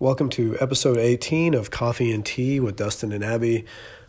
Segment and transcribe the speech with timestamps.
[0.00, 3.64] Welcome to episode 18 of Coffee and Tea with Dustin and Abby.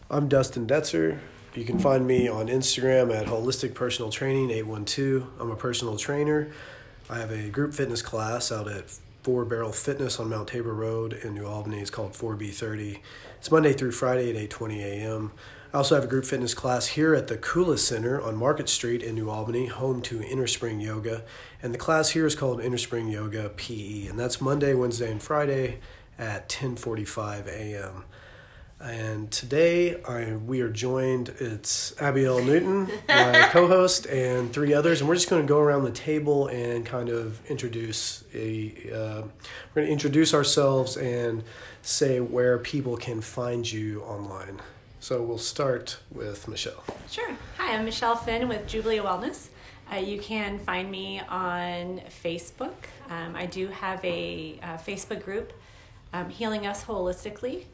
[0.10, 1.20] I'm Dustin Detzer.
[1.54, 5.28] You can find me on Instagram at Holistic Personal Training 812.
[5.40, 6.52] I'm a personal trainer.
[7.08, 11.14] I have a group fitness class out at Four Barrel Fitness on Mount Tabor Road
[11.14, 11.82] in New Albany.
[11.82, 13.02] It's called 4B30.
[13.38, 15.34] It's Monday through Friday at 8:20 a.m.
[15.74, 19.04] I also have a group fitness class here at the Kula Center on Market Street
[19.04, 21.24] in New Albany, home to Inner Spring Yoga.
[21.62, 25.22] And the class here is called Inner Spring Yoga PE, and that's Monday, Wednesday, and
[25.22, 25.80] Friday
[26.18, 28.06] at 10:45 a.m.
[28.80, 35.08] And today I, we are joined, it's Abiel Newton, my co-host, and three others, and
[35.08, 39.82] we're just going to go around the table and kind of introduce a, uh, we're
[39.82, 41.44] going to introduce ourselves and
[41.82, 44.62] say where people can find you online.
[45.06, 46.84] So we'll start with Michele.
[47.12, 47.38] Sure.
[47.60, 49.50] Hi, I'm Michele Finn with Jubilee Wellness.
[49.94, 52.74] Uh, you can find me on Facebook.
[53.12, 55.54] Um, I do have a, uh Facebook group,
[56.12, 57.66] um, Healing Us Holistically,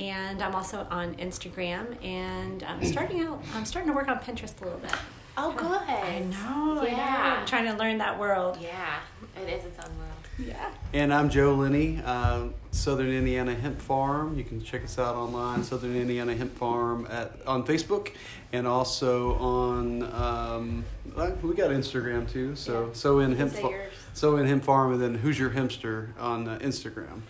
[0.00, 1.96] and I'm also on Instagram.
[2.04, 3.40] And I'm starting out.
[3.54, 4.92] I'm starting to work on Pinterest a little bit.
[5.36, 5.66] Oh, good.
[5.68, 6.72] I know.
[6.72, 6.82] I know.
[6.82, 7.36] Yeah.
[7.38, 8.58] I'm trying to learn that world.
[8.60, 8.98] Yeah,
[9.40, 10.19] it is its own world.
[10.46, 10.70] Yeah.
[10.92, 14.36] And I'm Joe Linne, uh, Southern Indiana Hemp Farm.
[14.36, 18.12] You can check us out online, Southern Indiana Hemp Farm at on Facebook,
[18.52, 20.84] and also on um,
[21.16, 22.56] uh, we got Instagram too.
[22.56, 22.92] So Yeah.
[22.94, 26.58] so in hemp Fa- so in hemp farm, and then who's your hempster on uh,
[26.60, 27.22] Instagram.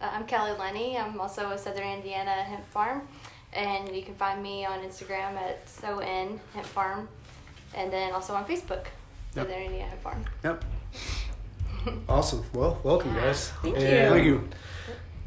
[0.00, 0.96] Uh, I'm Kelly Linne.
[0.96, 3.02] I'm also a Southern Indiana hemp farm,
[3.52, 7.08] and you can find me on Instagram at so in hemp farm,
[7.74, 8.86] and then also on Facebook,
[9.34, 9.46] Yep.
[9.46, 10.24] Southern Indiana hemp farm.
[10.44, 10.64] Yep.
[12.08, 12.44] Awesome.
[12.52, 13.20] Well, welcome, Yeah.
[13.22, 13.48] guys.
[13.62, 14.10] Thank And you.
[14.10, 14.48] Thank you.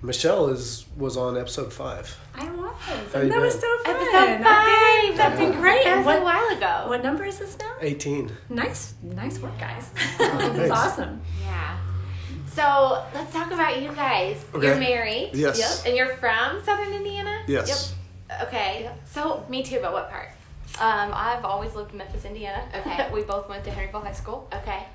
[0.04, 2.18] Michele is was on episode five.
[2.34, 2.74] I was.
[2.80, 3.96] How And you that was so fun.
[3.96, 5.18] Episode That'd be- five.
[5.18, 5.84] That'd be great.
[5.84, 6.90] That And was a what, while ago.
[6.90, 7.74] what number is this now?
[7.82, 8.36] 18.
[8.50, 9.86] Nice, nice work, guys.
[9.94, 10.58] Thanks.
[10.58, 11.22] That's awesome.
[11.44, 11.78] Yeah.
[12.48, 14.44] So let's talk about you guys.
[14.56, 14.68] Okay.
[14.68, 15.30] You're married.
[15.34, 15.60] Yes.
[15.60, 15.88] Yep.
[15.88, 17.44] And you're from Southern Indiana.
[17.48, 17.94] Yes.
[18.44, 18.90] Okay.
[19.06, 20.30] So me too, but what part?
[20.80, 22.64] Um, I've always lived in Memphis, Indiana.
[22.76, 23.08] Okay.
[23.14, 24.86] we both went to Henryville High School, Okay.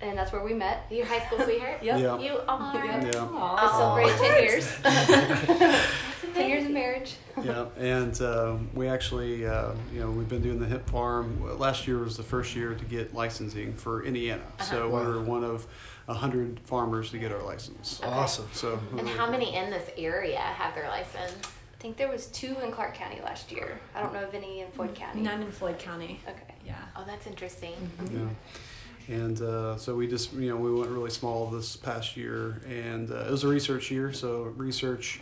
[0.00, 0.86] And that's where we met.
[0.90, 1.82] You high school sweetheart.
[1.82, 2.00] Yep.
[2.00, 2.18] Yeah.
[2.18, 2.74] You are.
[2.74, 3.04] Yeah.
[3.04, 3.24] Yeah.
[3.30, 3.78] We Aw.
[3.78, 5.80] celebrated 10 years.
[6.34, 7.16] 10 years of marriage.
[7.42, 11.58] yeah, and um, we actually, uh, you know, we've been doing the hemp farm.
[11.58, 15.00] Last year was the first year to get licensing for Indiana, so Wow.
[15.00, 15.66] we were one of
[16.08, 18.00] a hundred farmers to get our license.
[18.04, 18.48] Awesome.
[18.52, 21.34] So, And how many in this area have their license?
[21.42, 23.80] I think there was two in Clark County last year.
[23.94, 25.22] I don't know of any in Floyd County.
[25.22, 26.20] None in Floyd County.
[26.28, 26.54] Okay.
[26.64, 26.74] Yeah.
[26.96, 27.72] Oh, that's interesting.
[28.12, 28.20] Yeah.
[29.10, 33.10] And uh, so we just, you know, we went really small this past year, and
[33.10, 34.12] uh, it was a research year.
[34.12, 35.20] So research,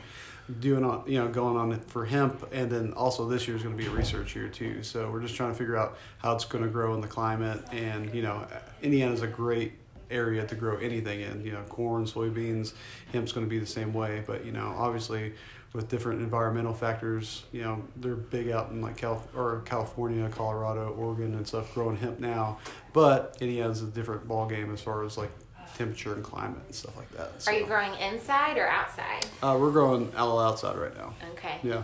[0.61, 3.75] doing on, you know, going on for hemp, and then also this year is going
[3.75, 4.83] to be a research year too.
[4.83, 7.65] So we're just trying to figure out how it's going to grow in the climate,
[7.73, 8.47] and you know,
[8.83, 9.73] Indiana's a great
[10.11, 11.43] area to grow anything in.
[11.43, 12.75] You know, corn, soybeans,
[13.13, 14.23] hemp's going to be the same way.
[14.27, 15.33] But you know, obviously,
[15.73, 20.95] with different environmental factors, you know, they're big out in like Cal or California, Colorado,
[20.95, 22.59] Oregon, and stuff growing hemp now.
[22.93, 25.31] But Indiana's a different ball game as far as like
[25.77, 27.47] temperature and climate and stuff like that.
[27.47, 29.27] Are you growing inside or outside?
[29.43, 31.15] Uh, we're growing all outside right now.
[31.33, 31.59] Okay.
[31.63, 31.83] Yeah.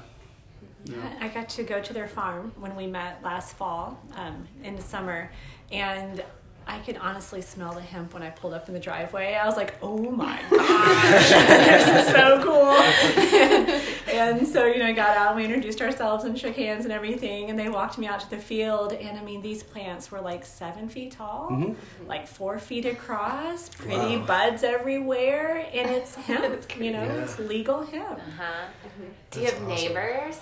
[0.86, 4.76] Yeah, I got to go to their farm when we met last fall um, in
[4.76, 5.30] the summer,
[5.72, 6.22] and
[6.66, 9.34] I could honestly smell the hemp when I pulled up in the driveway.
[9.34, 14.92] I was like, "Oh my gosh, this is so cool!" and so you know, I
[14.92, 18.06] got out and we introduced ourselves and shook hands and everything, and they walked me
[18.06, 18.92] out to the field.
[18.92, 21.74] And I mean, these plants were like seven feet tall,
[22.06, 24.24] like four feet across, pretty Wow.
[24.26, 26.78] buds everywhere, and it's hemp.
[26.80, 27.22] you know, Yeah.
[27.22, 28.18] it's legal hemp.
[28.18, 28.66] Uh huh.
[29.30, 29.68] Do you have awesome.
[29.68, 30.40] neighbors?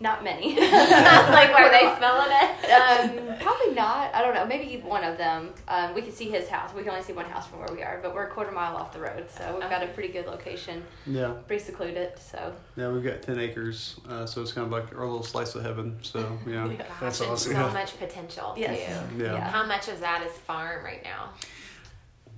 [0.00, 0.54] Not many.
[0.60, 2.70] like, were they smelling it?
[2.70, 4.14] um, probably not.
[4.14, 4.46] I don't know.
[4.46, 5.50] Maybe one of them.
[5.66, 6.72] Um, we can see his house.
[6.72, 8.76] We can only see one house from where we are, but we're a quarter mile
[8.76, 11.32] off the road, so we've got a pretty good location, Yeah.
[11.48, 12.12] pretty secluded.
[12.20, 15.56] So Yeah, we've got 10 acres, uh, so it's kind of like our little slice
[15.56, 15.98] of heaven.
[16.02, 16.68] So, yeah.
[16.68, 17.52] Gosh, That's awesome.
[17.54, 17.72] So Yeah.
[17.72, 18.78] much potential Yes.
[18.78, 19.16] too.
[19.24, 19.32] Yeah.
[19.32, 19.50] Yeah.
[19.50, 21.30] How much of that is farm right now?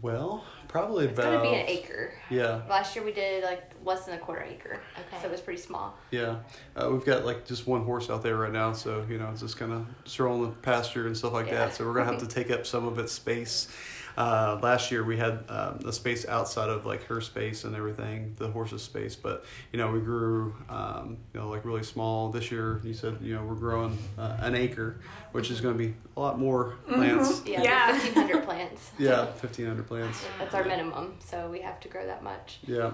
[0.01, 1.33] Well, probably it's about.
[1.43, 2.13] gonna be an acre.
[2.31, 2.63] Yeah.
[2.69, 5.21] Last year we did like less than a quarter acre, Okay.
[5.21, 5.95] so it was pretty small.
[6.11, 6.37] Yeah,
[6.77, 9.41] uh, we've got like just one horse out there right now, so you know it's
[9.41, 11.67] just kind of strolling the pasture and stuff like Yeah.
[11.67, 11.75] that.
[11.75, 13.69] So we're gonna have to take up some of its space.
[14.17, 18.35] Uh, last year we had um, the space outside of like her space and everything,
[18.39, 19.15] the horse's space.
[19.17, 22.29] But you know we grew, um, you know, like really small.
[22.31, 24.97] This year you said you know we're growing uh, an acre,
[25.33, 27.43] which is going to be a lot more plants.
[27.47, 27.99] Yeah, Yeah.
[27.99, 28.91] fifteen hundred plants.
[28.99, 30.23] Yeah, fifteen hundred plants.
[30.39, 32.59] That's our minimum, so we have to grow that much.
[32.67, 32.93] Yeah,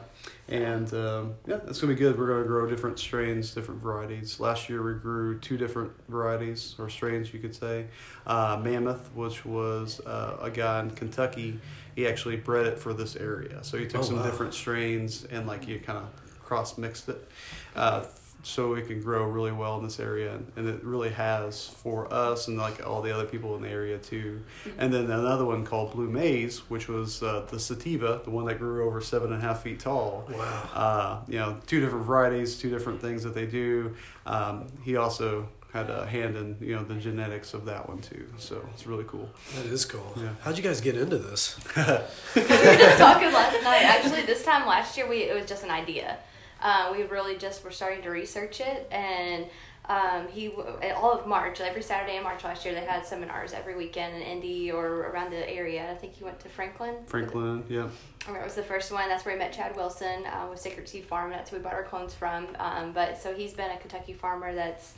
[0.48, 2.16] and um, yeah, it's gonna be good.
[2.16, 4.38] We're gonna grow different strains, different varieties.
[4.38, 7.86] Last year we grew two different varieties or strains, you could say.
[8.26, 11.58] Uh, Mammoth, which was uh, a guy in Kentucky
[11.96, 13.64] he actually bred it for this area.
[13.64, 14.22] So he took Oh, some wow.
[14.26, 16.04] different strains and like he kind of
[16.44, 17.26] cross mixed it.
[17.74, 18.04] Uh,
[18.42, 22.12] so it can grow really well in this area, and, and it really has for
[22.12, 24.42] us and like all the other people in the area too.
[24.78, 28.58] And then another one called Blue Maze, which was uh, the sativa, the one that
[28.58, 30.28] grew over seven and a half feet tall.
[30.30, 30.70] Wow.
[30.74, 33.94] Uh, you know, two different varieties, two different things that they do.
[34.26, 38.26] Um, he also had a hand in you know the genetics of that one too,
[38.38, 39.28] so it's really cool.
[39.56, 40.12] That is cool.
[40.16, 40.30] Yeah.
[40.40, 41.58] How'd you guys get into this?
[41.76, 43.82] we were just talking last night.
[43.82, 46.18] Actually, this time last year, we it was just an idea.
[46.60, 49.46] Uh, we really just were starting to research it, and
[49.88, 50.50] um, he
[50.96, 54.22] all of March, every Saturday in March last year, they had seminars every weekend in
[54.22, 55.88] Indy or around the area.
[55.90, 56.94] I think he went to Franklin.
[57.06, 59.08] Franklin, yeah, I remember it was the first one.
[59.08, 61.30] That's where we met Chad Wilson uh, with Sacred Seed Farm.
[61.30, 62.48] That's who we bought our clones from.
[62.58, 64.94] Um, but so he's been a Kentucky farmer that's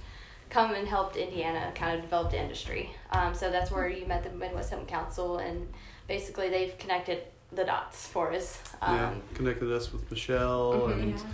[0.48, 2.90] come and helped Indiana kind of develop the industry.
[3.10, 5.68] Um, so that's where you met the Midwest Hemp Council, and
[6.06, 8.58] basically they've connected the dots for us.
[8.82, 11.02] Um, yeah, connected us with Michele Mhm.
[11.02, 11.24] and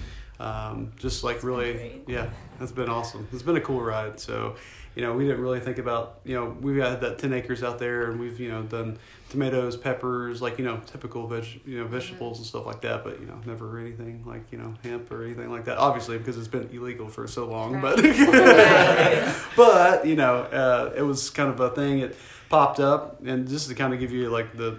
[0.40, 2.28] um, just like really, yeah,
[2.60, 3.28] it's been awesome.
[3.32, 4.18] It's been a cool ride.
[4.18, 4.56] So,
[4.96, 7.78] you know, we didn't really think about, you know, we've had that ten acres out
[7.78, 8.98] there, and we've you know done
[9.30, 13.04] tomatoes, peppers, like you know typical veg, you know vegetables and stuff like that.
[13.04, 15.78] But you know, never anything like you know hemp or anything like that.
[15.78, 17.80] Obviously, because it's been illegal for so long.
[17.80, 17.96] But
[19.56, 22.00] but you know, uh, it was kind of a thing.
[22.00, 22.16] It
[22.48, 24.78] popped up, and just to kind of give you like the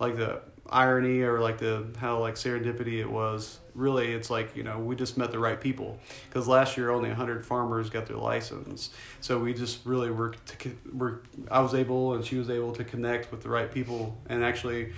[0.00, 0.40] like the
[0.70, 3.58] irony or like the how like serendipity it was.
[3.74, 7.10] Really, it's like you know we just met the right people because last year only
[7.10, 8.90] hundred farmers got their license.
[9.20, 12.84] So we just really were to were I was able and she was able to
[12.84, 14.92] connect with the right people and actually.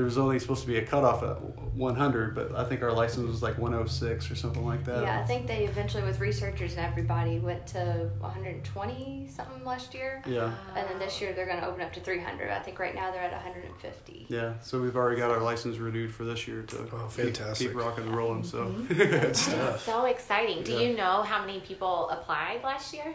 [0.00, 3.28] There was only supposed to be a cutoff at 100, but I think our license
[3.28, 5.02] was like 106 or something like that.
[5.02, 10.22] yeah, I think they eventually, with researchers and everybody, went to 120 something last year.
[10.26, 10.54] Yeah.
[10.74, 12.50] And then this year they're going to open up to 300.
[12.50, 14.24] I think right now they're at 150.
[14.30, 17.68] Yeah, so we've already got our license renewed for this year to Oh, fantastic.
[17.68, 18.42] keep, rocking and rolling.
[18.42, 18.94] So mm-hmm.
[18.94, 19.84] Good stuff.
[19.84, 20.62] So exciting.
[20.64, 20.78] Do Yeah.
[20.80, 23.14] you know how many people applied last year?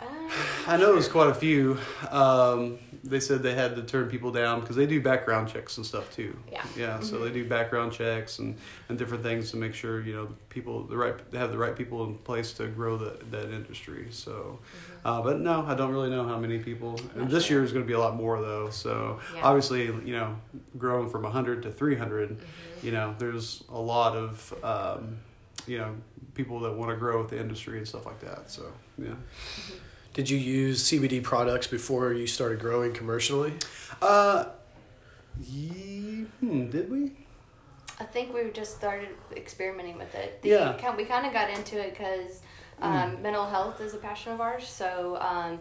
[0.00, 0.06] Uh,
[0.66, 1.78] I know it was quite a few.
[2.10, 5.84] Um, they said they had to turn people down because they do background checks and
[5.84, 6.36] stuff too.
[6.50, 6.64] Yeah.
[6.76, 8.56] Yeah, so they do background checks and,
[8.88, 11.76] and different things to make sure you know people the right they have the right
[11.76, 14.06] people in place to grow that that industry.
[14.10, 14.58] So,
[15.04, 16.98] uh, but no, I don't really know how many people.
[17.14, 17.58] And this sure.
[17.58, 18.70] year is going to be a lot more though.
[18.70, 19.42] So Yeah.
[19.42, 20.36] obviously, you know,
[20.78, 21.98] growing from hundred to three
[22.82, 25.18] you know, there's a lot of um,
[25.66, 25.94] you know
[26.34, 28.50] people that want to grow with the industry and stuff like that.
[28.50, 29.14] So yeah.
[30.12, 33.54] Did you use CBD products before you started growing commercially?
[34.00, 34.44] Uh,
[35.42, 37.12] ye, hmm, did we?
[37.98, 40.40] I think we just started experimenting with it.
[40.42, 40.96] The, Yeah.
[40.96, 42.40] We kind of got into it because
[42.80, 44.66] um, mental health is a passion of ours.
[44.68, 45.60] So um,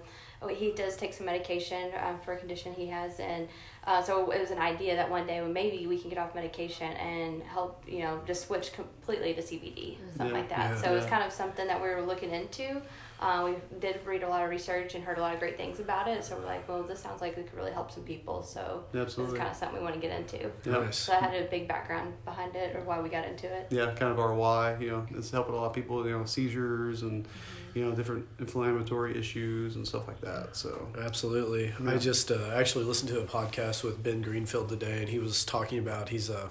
[0.50, 3.48] he does take some medication um, for a condition he has, and
[3.86, 6.36] uh, so it was an idea that one day well, maybe we can get off
[6.36, 10.34] medication and help, you know, just switch completely to CBD, something Yeah.
[10.34, 10.72] like that.
[10.76, 10.82] Yeah.
[10.82, 12.82] so it was kind of something that we were looking into.
[13.24, 15.80] Uh, we did read a lot of research and heard a lot of great things
[15.80, 16.26] about it.
[16.26, 18.44] So we're like, well, this sounds like it could really help some people.
[18.44, 20.52] So this is kind of something we want to get into.
[20.66, 20.84] Yeah.
[20.84, 20.98] Nice.
[20.98, 23.68] So I had a big background behind it or why we got into it.
[23.70, 24.78] Yeah, kind of our why.
[24.78, 26.06] You know, it's helping a lot of people.
[26.06, 27.26] You know, seizures and
[27.74, 30.58] you know different inflammatory issues and stuff like that.
[30.58, 31.74] So Absolutely.
[31.88, 35.46] I just uh, actually listened to a podcast with Ben Greenfield today, and he was
[35.46, 36.50] talking about he's a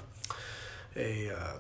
[0.97, 1.53] a uh,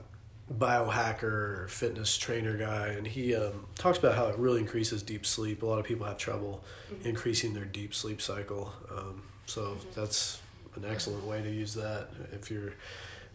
[0.58, 5.62] biohacker, fitness trainer guy, and he um, talks about how it really increases deep sleep.
[5.62, 6.62] A lot of people have trouble
[7.04, 10.40] increasing their deep sleep cycle, um, so that's
[10.76, 12.75] an excellent way to use that if you're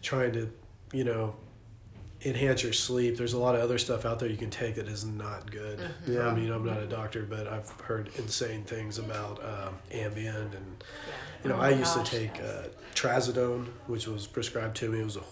[0.02, 0.50] trying to,
[0.92, 1.34] you know.
[2.24, 3.16] Enhance your sleep.
[3.16, 5.78] There's a lot of other stuff out there you can take that is not good.
[6.04, 6.26] Yeah.
[6.26, 10.84] I mean, I'm not a doctor, but I've heard insane things about um, Ambien, and
[11.44, 12.44] you know, Oh I used gosh, to take yes.
[12.44, 14.98] uh, trazodone, which was prescribed to me.
[14.98, 15.22] It was a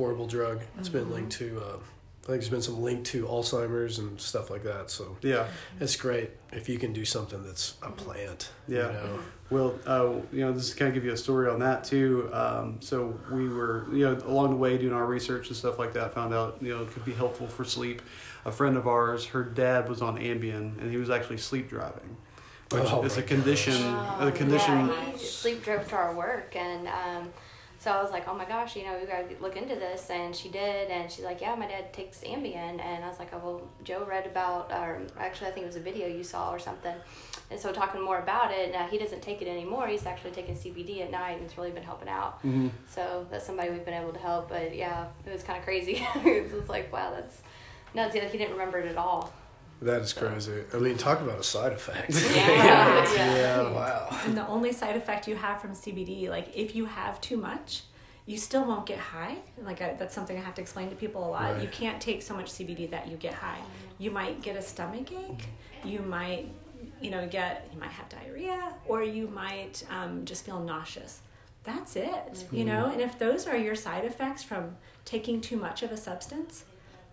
[0.00, 0.62] horrible drug.
[0.78, 0.98] It's Mm-hmm.
[0.98, 1.76] been linked to, uh,
[2.22, 4.90] I think there's been some link to Alzheimer's and stuff like that.
[4.90, 5.46] So yeah,
[5.78, 8.50] it's great if you can do something that's a plant.
[8.66, 8.86] Yeah.
[8.86, 9.18] You know?
[9.50, 12.30] Well, uh, you know, just to kind of give you a story on that too.
[12.32, 15.92] Um, so we were, you know, along the way doing our research and stuff like
[15.94, 18.00] that, found out, you know, it could be helpful for sleep.
[18.46, 22.16] A friend of ours, her dad was on Ambien, and he was actually sleep driving,
[22.70, 23.74] which Oh is a condition.
[23.76, 24.88] Oh, a condition.
[24.88, 27.28] Yeah, he sleep drove to our work, and um,
[27.80, 30.10] so I was like, "Oh my gosh, you know, you got to look into this."
[30.10, 33.32] And she did, and she's like, "Yeah, my dad takes Ambien," and I was like,
[33.32, 36.52] "Oh well, Joe read about, or actually, I think it was a video you saw
[36.52, 36.94] or something."
[37.50, 39.88] And so talking more about it, now he doesn't take it anymore.
[39.88, 42.38] He's actually taking CBD at night, and it's really been helping out.
[42.42, 44.50] hmm So that's somebody we've been able to help.
[44.50, 46.06] But yeah, it was kind of crazy.
[46.16, 47.40] it was like, wow, that's
[47.94, 48.14] nuts.
[48.14, 49.32] Yeah, He didn't remember it at all.
[49.82, 50.64] That is crazy.
[50.74, 52.10] I mean, talk about a side effect.
[52.34, 53.00] Yeah.
[53.14, 53.70] Yeah.
[53.72, 54.08] wow.
[54.26, 57.82] And the only side effect you have from CBD, like if you have too much,
[58.26, 59.36] you still won't get high.
[59.62, 61.52] Like I, that's something I have to explain to people a lot.
[61.54, 61.62] Right.
[61.62, 63.58] You can't take so much CBD that you get high.
[63.98, 65.48] You might get a stomach ache.
[65.84, 66.52] You might,
[67.00, 71.20] you know, get you might have diarrhea, or you might um, just feel nauseous.
[71.64, 72.46] That's it.
[72.52, 75.96] You know, and if those are your side effects from taking too much of a
[75.96, 76.64] substance,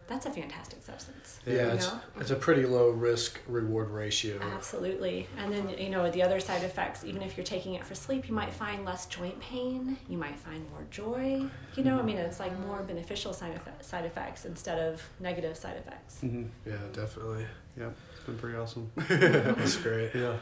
[0.07, 1.39] that's a fantastic substance.
[1.45, 1.99] Yeah, you it's, know?
[2.19, 4.39] it's a pretty low risk reward ratio.
[4.41, 5.27] Absolutely.
[5.37, 8.27] And then, you know, the other side effects, even if you're taking it for sleep,
[8.27, 9.97] you might find less joint pain.
[10.07, 11.43] You might find more joy.
[11.75, 15.57] You know, I mean, it's like more beneficial side, effect, side effects instead of negative
[15.57, 16.19] side effects.
[16.21, 17.45] hmm Yeah, definitely.
[17.77, 18.89] Yeah, it's been pretty awesome.
[18.95, 20.11] That's great.
[20.15, 20.37] Yeah.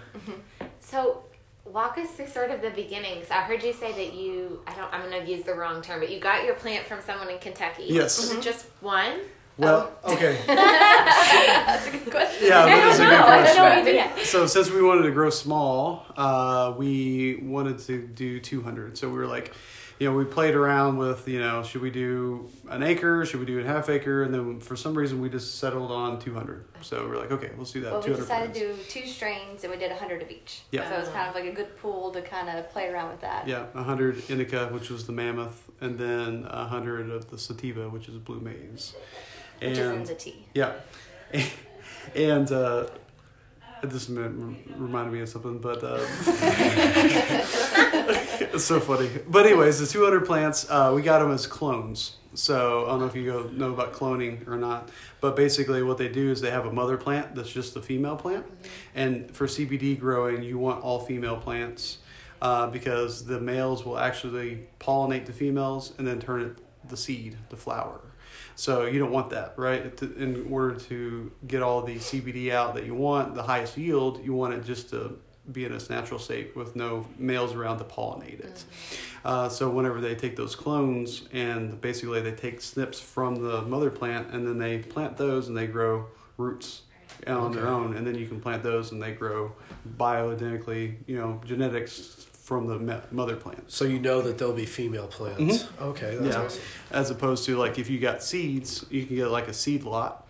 [0.79, 1.23] So,
[1.65, 3.31] walk us through sort of the beginnings.
[3.31, 5.99] I heard you say that you, I don't, I'm going to use the wrong term,
[5.99, 7.85] but you got your plant from someone in Kentucky.
[7.87, 8.19] Yes.
[8.19, 9.21] Was it just one?
[9.57, 10.39] Well, okay.
[10.47, 12.47] That's a good question.
[12.47, 13.63] Yeah, that is a good I have question.
[13.63, 14.25] no idea.
[14.25, 18.97] So since we wanted to grow small, uh, we wanted to do 200.
[18.97, 19.53] So we were like,
[19.97, 23.25] you know, we played around with, you know, should we do an acre?
[23.25, 24.23] Should we do a half acre?
[24.23, 26.65] And then for some reason we just settled on 200.
[26.81, 27.91] So we are like, okay, let's do that.
[27.93, 30.63] Well, we 200 decided to do two strains and we did 100 of each.
[30.71, 30.89] Yeah.
[30.89, 33.21] So it was kind of like a good pool to kind of play around with
[33.21, 33.47] that.
[33.47, 38.15] Yeah, 100 indica, which was the mammoth, and then 100 of the sativa, which is
[38.17, 38.95] blue maize.
[39.61, 40.45] Which And- the tea.
[40.53, 40.73] Yeah,
[42.15, 42.87] and uh,
[43.81, 45.99] this reminded me of something, but uh,
[48.53, 49.09] it's so funny.
[49.27, 52.17] But anyways, the 200 plants, uh, we got them as clones.
[52.33, 54.89] So I don't know if you go know about cloning or not,
[55.21, 58.17] but basically what they do is they have a mother plant that's just a female
[58.17, 58.45] plant,
[58.93, 61.99] and for CBD growing, you want all female plants.
[62.41, 66.57] Uh, because the males will actually pollinate the females and then turn it
[66.89, 68.01] the seed, the flower.
[68.55, 70.01] So you don't want that, right?
[70.01, 74.33] In order to get all the CBD out that you want, the highest yield, you
[74.33, 75.19] want it just to
[75.51, 78.63] be in its natural state with no males around to pollinate it.
[79.23, 83.89] Uh, so whenever they take those clones and basically they take snips from the mother
[83.89, 86.05] plant and then they plant those and they grow
[86.37, 86.81] roots
[87.27, 89.51] on their own, and then you can plant those and they grow
[89.97, 93.71] bioidentically, you know, genetics from the me- mother plant.
[93.71, 95.67] So you know that there'll be female plants.
[95.81, 96.43] Okay, that's Yeah.
[96.43, 96.61] awesome.
[96.91, 100.21] as opposed to like if you got seeds you can get like a seed lot.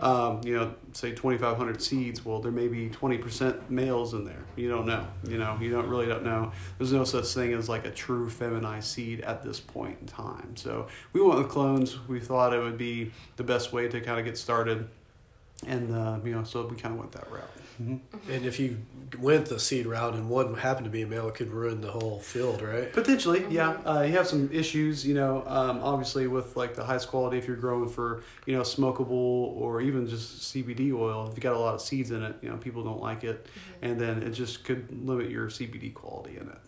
[0.00, 4.44] Um, you know say 2500 seeds well there may be 20% males in there.
[4.56, 6.52] You don't know you know you don't really don't know.
[6.78, 10.56] There's no such thing as like a true feminized seed at this point in time.
[10.56, 11.98] So we went with clones.
[12.08, 14.88] We thought it would be the best way to kind of get started.
[15.66, 17.96] And uh, you know so we kind of went that route hmm
[18.30, 18.78] And if you
[19.18, 21.90] went the seed route and one happened to be a male, it could ruin the
[21.90, 22.92] whole field, right?
[22.92, 23.76] Potentially, yeah.
[23.84, 27.46] Uh, you have some issues, you know, um, obviously with like the highest quality if
[27.46, 31.28] you're growing for, you know, smokable or even just CBD oil.
[31.30, 33.46] If you got a lot of seeds in it, you know, people don't like it,
[33.82, 36.58] and then it just could limit your CBD quality in it.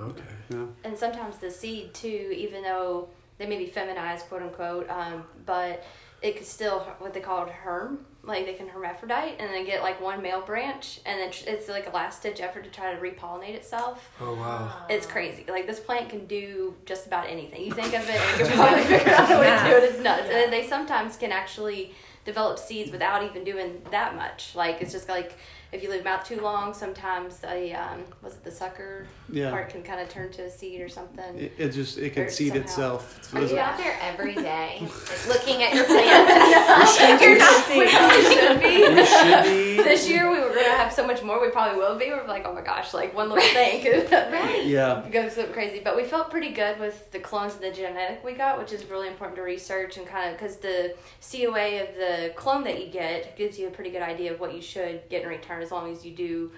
[0.00, 0.22] Okay.
[0.50, 0.68] You know?
[0.84, 5.84] And sometimes the seed too, even though they may be feminized, quote unquote, um, but
[6.22, 8.04] it could still what they call it herm.
[8.22, 11.86] Like they can hermaphrodite and then get like one male branch, and then it's like
[11.86, 14.10] a last ditch effort to try to repollinate itself.
[14.20, 14.86] Oh wow.
[14.90, 15.46] It's crazy.
[15.48, 17.64] Like this plant can do just about anything.
[17.64, 19.90] You think of it, and you can probably figure out a way to do it.
[19.90, 20.22] It's nuts.
[20.24, 24.54] And then they sometimes can actually develop seeds without even doing that much.
[24.54, 25.38] Like it's just like
[25.72, 29.50] if you leave them out too long, sometimes a um, was it the sucker Yeah.
[29.50, 31.38] part can kind of turn to a seed or something.
[31.38, 32.62] It, it just it can seed somehow.
[32.64, 33.34] itself.
[33.34, 34.80] Are you out there every day,
[35.28, 37.00] looking at your plants?
[37.22, 37.50] You're not.
[37.70, 38.94] We should be.
[38.94, 39.76] We should be.
[39.82, 41.40] This year we were gonna have so much more.
[41.40, 42.06] We probably will be.
[42.10, 44.64] We're like, oh my gosh, like one little thing could Right.
[44.66, 45.06] Yeah.
[45.10, 45.80] go so crazy.
[45.84, 48.84] But we felt pretty good with the clones and the genetic we got, which is
[48.86, 50.94] really important to research and kind of because the
[51.30, 54.54] COA of the clone that you get gives you a pretty good idea of what
[54.54, 56.50] you should get in return as long as you do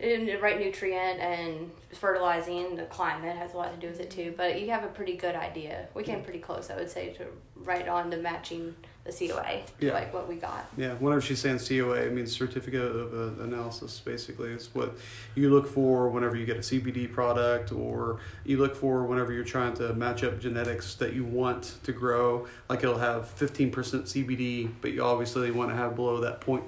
[0.00, 4.34] the right nutrient and fertilizing the climate has a lot to do with it too
[4.36, 7.24] but you have a pretty good idea we came pretty close i would say to
[7.56, 9.92] right on to matching the coa Yeah.
[9.92, 14.00] like what we got Yeah, whenever she's saying COA, it means certificate of uh, analysis.
[14.00, 14.96] Basically, it's what
[15.34, 19.44] you look for whenever you get a CBD product, or you look for whenever you're
[19.44, 22.46] trying to match up genetics that you want to grow.
[22.70, 26.66] Like it'll have 15% CBD, but you obviously want to have below that 0.3%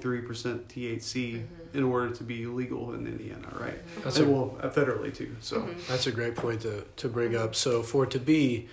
[0.64, 1.42] THC
[1.76, 3.78] in order to be legal in Indiana, right?
[4.02, 5.36] That's and a- well, uh, federally too.
[5.40, 7.54] So That's a great point to, to bring up.
[7.54, 8.68] So for it to be,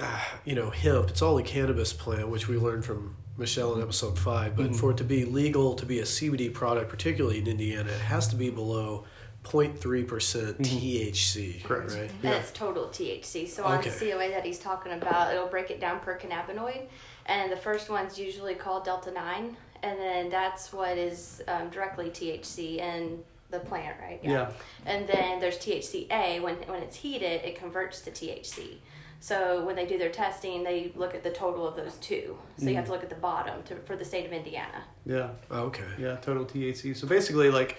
[0.00, 3.82] uh, you know, hemp, it's all a cannabis plant, which we learned from Michele in
[3.82, 4.56] episode five.
[4.56, 4.76] But Mhm.
[4.76, 8.26] for it to be legal to be a CBD product, particularly in Indiana, it has
[8.28, 9.04] to be below
[9.44, 11.62] 0.3 percent THC.
[11.64, 11.92] Correct.
[11.92, 12.10] Right.
[12.22, 13.46] And it's total THC.
[13.48, 13.90] So on Okay.
[13.90, 16.86] the COA that he's talking about, it'll break it down per cannabinoid.
[17.26, 19.56] And the first one's usually called Delta 9.
[19.82, 24.20] And then that's what is um, directly THC in the plant, right?
[24.22, 24.50] Yeah.
[24.86, 26.40] And then there's THCA.
[26.42, 28.76] When, when it's heated, it converts to THC.
[29.20, 32.36] So when they do their testing, they look at the total of those two.
[32.58, 34.82] So you have to look at the bottom to, for the state of Indiana.
[35.06, 35.28] Yeah.
[35.48, 35.86] Okay.
[35.96, 36.96] Yeah, total THC.
[36.96, 37.78] So basically, like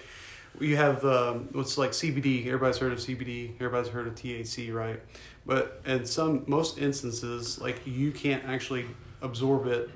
[0.58, 2.46] you have um, what's like CBD.
[2.46, 3.56] Everybody's heard of CBD.
[3.56, 5.00] Everybody's heard of THC, right?
[5.44, 8.86] But in some most instances, like you can't actually
[9.20, 9.90] absorb it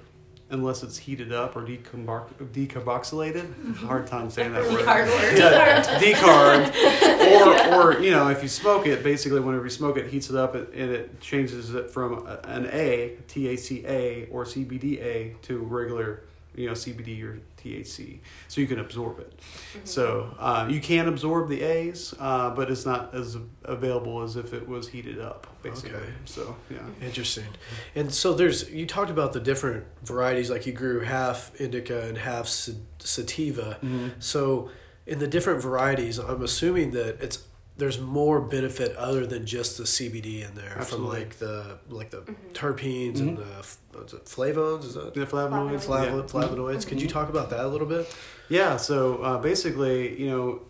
[0.51, 3.47] unless it's heated up or decarbox- decarboxylated.
[3.47, 3.87] Mm-hmm.
[3.87, 4.85] Hard time saying that word.
[4.85, 5.39] Hard word.
[5.39, 7.71] Yeah, decarb.
[7.73, 10.31] or, or you know, if you smoke it, basically, whenever you smoke it, it heats
[10.31, 13.17] it up and and it changes it from an A,
[14.31, 16.23] or CBDA to regular,
[16.55, 18.19] you know, CBD or THC.
[18.49, 19.39] So you can absorb it.
[19.85, 24.53] So uh, you can absorb the A's, uh, but it's not as available as if
[24.53, 25.97] it was heated up, basically.
[25.99, 26.13] Okay.
[26.25, 26.79] So yeah.
[27.01, 27.47] Interesting.
[27.95, 32.19] And so there's you talked about the different varieties, like you grew half indica and
[32.19, 33.79] half sa- sativa.
[34.19, 34.71] So
[35.07, 37.39] in the different varieties, I'm assuming that it's
[37.79, 41.09] there's more benefit other than just the CBD in there Absolutely.
[41.09, 42.49] from like the like the mm-hmm.
[42.53, 43.49] terpenes and mm-hmm.
[43.49, 43.79] the f-
[44.25, 44.85] flavones.
[44.85, 45.87] Is that The flavonoids.
[45.87, 46.49] Flavo- yeah.
[46.49, 46.87] flavonoids?
[46.87, 47.19] Could you mm-hmm.
[47.19, 48.15] talk about that a little bit?
[48.49, 50.63] Yeah, so uh, basically, you know,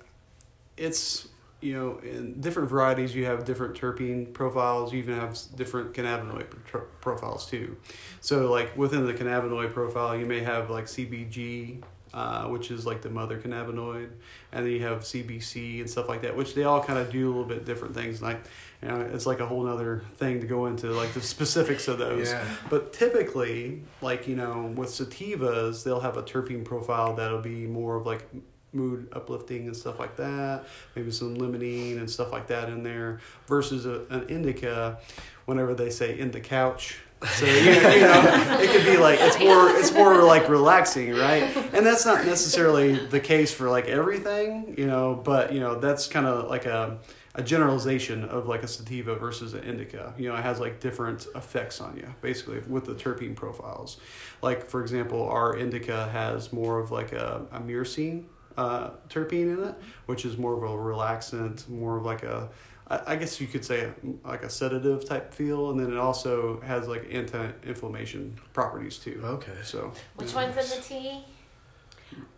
[0.76, 1.28] it's
[1.60, 4.92] you know in different varieties you have different terpene profiles.
[4.92, 7.78] You even have different cannabinoid pro- profiles too.
[8.20, 11.82] So like within the cannabinoid profile, you may have like CBG.
[12.18, 14.08] Uh, which is like the mother cannabinoid,
[14.50, 17.28] and then you have CBC and stuff like that, which they all kind of do
[17.28, 18.20] a little bit different things.
[18.20, 18.40] Like,
[18.82, 21.98] you know, it's like a whole other thing to go into, like the specifics of
[21.98, 22.30] those.
[22.30, 22.44] Yeah.
[22.68, 27.94] But typically, like you know, with sativas, they'll have a terpene profile that'll be more
[27.94, 28.26] of like
[28.72, 30.64] mood uplifting and stuff like that.
[30.96, 33.20] Maybe some limonene and stuff like that in there.
[33.46, 34.98] Versus a, an indica,
[35.44, 36.98] whenever they say in the couch.
[37.26, 41.42] So you, you know, it could be like it's more it's more like relaxing, right?
[41.72, 45.20] And that's not necessarily the case for like everything, you know.
[45.24, 46.98] But you know, that's kind of like a
[47.34, 50.14] a generalization of like a sativa versus an indica.
[50.18, 53.98] You know, it has like different effects on you, basically, with the terpene profiles.
[54.42, 58.24] Like, for example, our indica has more of like a, a myrcene
[58.56, 59.74] uh, terpene in it,
[60.06, 62.48] which is more of a relaxant, more of like a,
[62.90, 63.90] I I guess you could say
[64.24, 69.20] like a sedative type feel, and then it also has like anti-inflammation properties too.
[69.24, 69.52] Okay.
[69.62, 70.46] So Which yeah.
[70.48, 71.24] one's in the tea?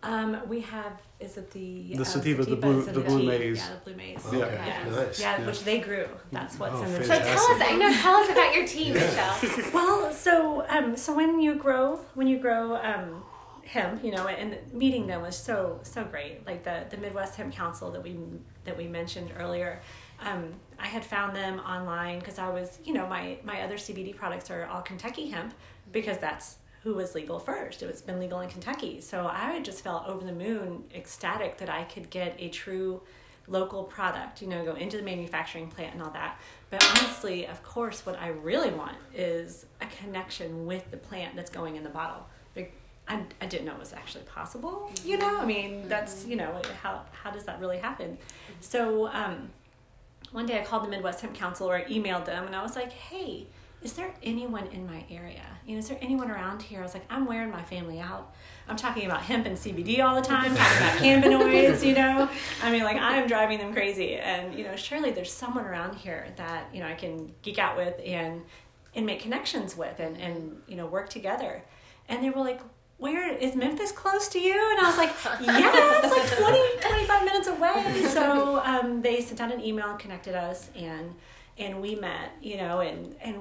[0.02, 3.26] Um, we have is it the The um, sativa, the blue- and the blue tea.
[3.26, 3.58] maize.
[3.58, 4.26] Yeah, the blue maize.
[4.26, 4.38] Okay.
[4.38, 4.88] Yeah.
[4.90, 5.20] Nice.
[5.20, 5.46] Yeah, Yeah.
[5.46, 6.08] which they grew.
[6.32, 8.92] That's what's Oh, in the So tell us, I know, tell us about your tea,
[8.92, 9.70] Michele.
[9.72, 13.22] Well, so um, so when you grow when you grow um,
[13.64, 16.44] hemp, you know, and meeting them was so so great.
[16.46, 18.16] Like the the Midwest Hemp Council that we
[18.64, 19.80] that we mentioned earlier.
[20.20, 24.14] Um, I had found them online because I was, you know, my my other CBD
[24.14, 25.54] products are all Kentucky hemp
[25.92, 27.83] because that's who was legal first.
[27.83, 31.68] It was been legal in Kentucky, so I just felt over the moon, ecstatic that
[31.68, 33.02] I could get a true
[33.46, 36.40] local product, you know, go into the manufacturing plant and all that.
[36.70, 41.50] But honestly, of course, what I really want is a connection with the plant that's
[41.50, 42.26] going in the bottle.
[43.11, 45.40] I, I didn't know it was actually possible, you know?
[45.40, 48.16] I mean, that's, you know, how, how does that really happen?
[48.61, 49.50] So, um,
[50.32, 52.76] one day I called the Midwest Hemp Council or I emailed them and I was
[52.76, 53.46] like, hey,
[53.82, 55.46] is there anyone in my area?
[55.66, 56.80] You know, is there anyone around here?
[56.80, 58.34] I was like, I'm wearing my family out.
[58.68, 62.28] I'm talking about hemp and CBD all the time, talking about cannabinoids, you know?
[62.62, 64.16] I mean, like, I'm driving them crazy.
[64.16, 67.76] And, you know, surely there's someone around here that, you know, I can geek out
[67.76, 68.42] with and,
[68.94, 71.62] and make connections with and, and, you know, work together.
[72.08, 72.60] And they were like,
[73.00, 74.52] where is Memphis close to you?
[74.52, 75.10] And I was like,
[75.40, 78.04] yeah, it's like 20, 25 minutes away.
[78.10, 81.14] So um, they sent out an email, and connected us, and
[81.58, 83.36] and we met, you know, and and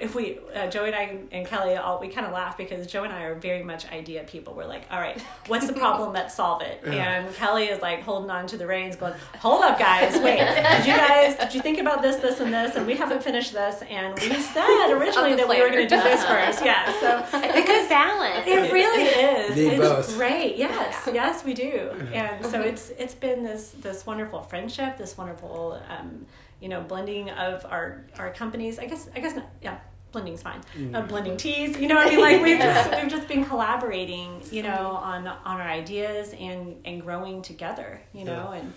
[0.00, 3.04] if we uh, Joey and I and Kelly all we kind of laugh because Joe
[3.04, 4.54] and I are very much idea people.
[4.54, 6.12] We're like, all right, what's the problem?
[6.20, 6.82] Let's solve it.
[6.84, 10.86] And Kelly is like holding on to the reins, going, hold up, guys, wait, did
[10.86, 12.76] you guys did you think about this, this, and this?
[12.76, 15.88] And we haven't finished this, and we said originally On the that we were going
[15.88, 16.86] to do this first, yeah.
[17.00, 18.46] So It's a good balance.
[18.46, 19.56] it really is.
[19.56, 20.16] Need it's both.
[20.16, 20.56] great.
[20.56, 21.90] Yes, yes, we do.
[22.12, 26.26] And so it's it's been this this wonderful friendship, this wonderful um,
[26.60, 28.78] you know blending of our our companies.
[28.78, 29.50] I guess I guess not.
[29.62, 29.78] Yeah,
[30.12, 30.60] blending's fine.
[30.94, 31.78] Uh, blending teas.
[31.78, 34.42] You know, what I mean, like we've just we've just been collaborating.
[34.50, 38.00] You know, on on our ideas and and growing together.
[38.12, 38.72] You know, and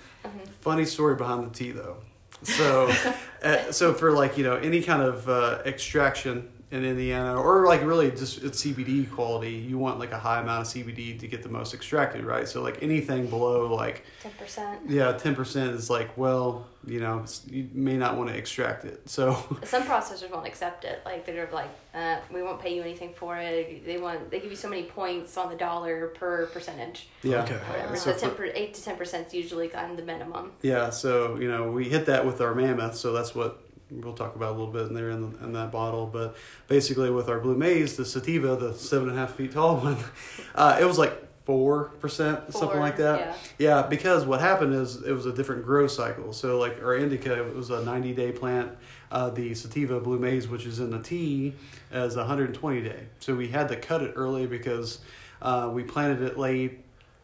[0.62, 1.98] Funny story behind the tea, though.
[2.44, 2.92] So,
[3.44, 7.84] uh, so for like you know any kind of uh, extraction in Indiana, or like
[7.84, 11.44] really just it's CBD quality, you want like a high amount of CBD to get
[11.44, 12.48] the most extracted, right?
[12.48, 14.80] So like anything below like Ten percent.
[14.90, 19.08] yeah, ten percent is like well, you know, you may not want to extract it.
[19.08, 19.34] So
[19.64, 21.04] Some processors won't accept it.
[21.06, 23.86] Like they're like, uh, we won't pay you anything for it.
[23.86, 27.08] They want they give you so many points on the dollar per percentage.
[27.22, 27.54] yeah, Okay.
[27.56, 27.96] Whatever.
[27.98, 30.54] So So, ten per, eight to ten percent is usually kind of the minimum.
[30.64, 33.60] Yeah, so you know we hit that with our mammoth, so that's what
[34.02, 36.06] we'll talk about a little bit in there in, the, in that bottle.
[36.06, 36.36] But
[36.68, 39.98] basically, with our blue maze, the sativa, the seven and a half feet tall one,
[40.56, 41.14] uh, it was like
[41.46, 43.20] four percent, something like that.
[43.20, 43.36] yeah.
[43.58, 46.34] Yeah, because what happened is it was a different growth cycle.
[46.34, 48.72] So like our indica, it was a ninety day plant.
[49.12, 51.54] Uh, the sativa blue maze, which is in the tea,
[51.92, 53.04] is 120 day.
[53.20, 55.02] So we had to cut it early because
[55.40, 56.83] uh, we planted it late,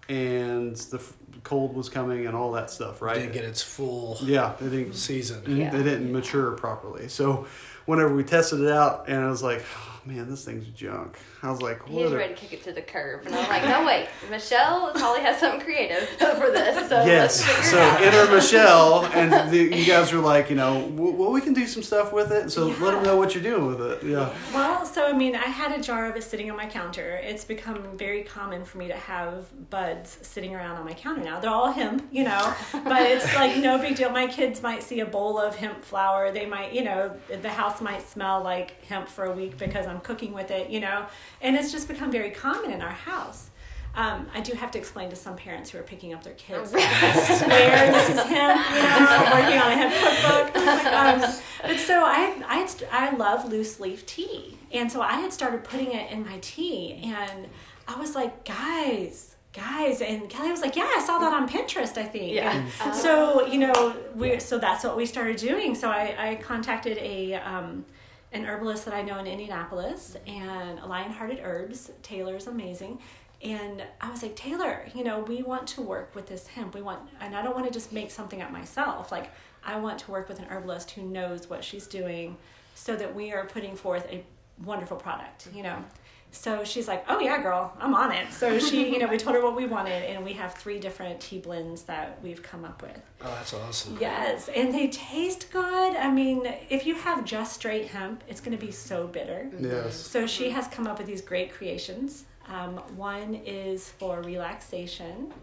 [0.10, 3.02] and the f- cold was coming and all that stuff.
[3.02, 3.16] Right?
[3.16, 4.94] Didn't get its full Yeah, it didn't.
[4.94, 5.44] season.
[5.58, 5.70] Yeah.
[5.70, 7.08] They didn't mature properly.
[7.08, 7.48] So
[7.86, 9.64] whenever we tested it out, and I was like,
[10.06, 11.18] man, this thing's junk.
[11.44, 12.06] I was like, He what?
[12.06, 14.92] was are- ready to kick it to the curb, and I'm like, no wait, Michele
[14.96, 16.90] probably has something creative for this.
[16.90, 17.42] So Yes.
[17.42, 18.02] let's figure So it out.
[18.02, 21.84] enter Michele, and the, you guys were like, you know, well, we can do some
[21.84, 22.50] stuff with it.
[22.52, 24.04] So let them know what you're doing with it.
[24.04, 24.34] Yeah.
[24.54, 27.20] Well, so I mean, I had a jar of it sitting on my counter.
[27.24, 31.40] It's become very common for me to have buds sitting around on my counter now.
[31.40, 34.10] They're all hemp, you know, but it's like no big deal.
[34.10, 36.32] My kids might see a bowl of hemp flour.
[36.32, 39.99] They might, you know, the house might smell like hemp for a week because I'm
[40.02, 41.06] cooking with it, you know,
[41.42, 43.50] and it's just become very common in our house.
[43.96, 46.74] Um, I do have to explain to some parents who are picking up their kids.
[46.74, 48.70] like, I swear this is hemp.
[48.70, 50.66] You know, I'm working on a hemp cookbook.
[50.90, 51.22] Um,
[51.62, 55.34] but so I, I, had st- I love loose leaf tea, and so I had
[55.34, 57.48] started putting it in my tea, and
[57.88, 61.98] I was like, guys, guys, and Kelly was like, yeah, I saw that on Pinterest,
[61.98, 62.34] I think.
[62.34, 62.66] Yeah.
[62.92, 65.74] So you know, we so that's what we started doing.
[65.76, 67.36] So I, I contacted a.
[67.36, 67.86] Um,
[68.32, 71.92] an herbalist that I know in Indianapolis and Lionhearted Herbs.
[72.04, 73.00] Taylor's amazing.
[73.42, 76.76] And I was like, Taylor, you know, we want to work with this hemp.
[76.76, 79.12] We want, and I don't want to just make something up myself.
[79.12, 79.32] Like,
[79.64, 82.38] I want to work with an herbalist who knows what she's doing
[82.76, 84.24] so that we are putting forth a
[84.64, 85.84] wonderful product, you know.
[86.32, 88.32] So she's like, oh, yeah, girl, I'm on it.
[88.32, 91.20] So she, you know, we told her what we wanted, and we have three different
[91.20, 93.02] tea blends that we've come up with.
[93.22, 93.98] Oh, that's awesome.
[94.00, 95.96] Yes, and they taste good.
[95.96, 99.50] I mean, if you have just straight hemp, it's going to be so bitter.
[99.60, 99.96] Yes.
[99.96, 102.26] So she has come up with these great creations.
[102.48, 105.34] Um, one is for relaxation,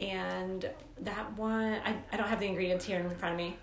[0.00, 0.68] and
[1.02, 3.56] that one, I, I don't have the ingredients here in front of me.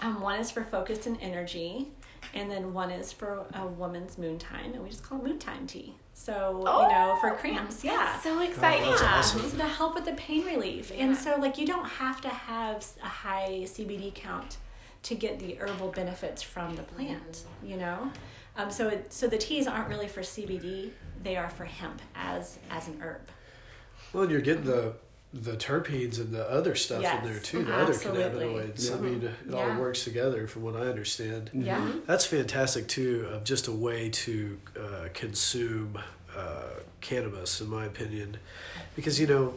[0.00, 1.88] Um, one is for focus and energy,
[2.34, 5.38] and then one is for a woman's moon time, and we just call it moon
[5.38, 5.94] time tea.
[6.14, 8.20] So, you know, for cramps, yeah.
[8.20, 8.88] So exciting.
[8.90, 9.58] that's Yeah, awesome.
[9.58, 10.92] to help with the pain relief.
[10.96, 14.58] And so, like, you don't have to have a high CBD count
[15.04, 18.12] to get the herbal benefits from the plant, you know?
[18.56, 20.90] Um, so, it, so the teas aren't really for CBD,
[21.22, 23.22] they are for hemp as, as an herb.
[24.12, 24.94] Well, you're getting the
[25.34, 28.22] the terpenes and the other stuff Yes, in there too, the absolutely.
[28.24, 28.94] other cannabinoids.
[28.94, 29.56] I mean, it Yeah.
[29.56, 31.50] all works together from what I understand.
[31.54, 31.90] Yeah.
[32.06, 35.98] That's fantastic too, of just a way to uh, consume
[36.36, 38.36] uh, cannabis, in my opinion,
[38.96, 39.54] because you know,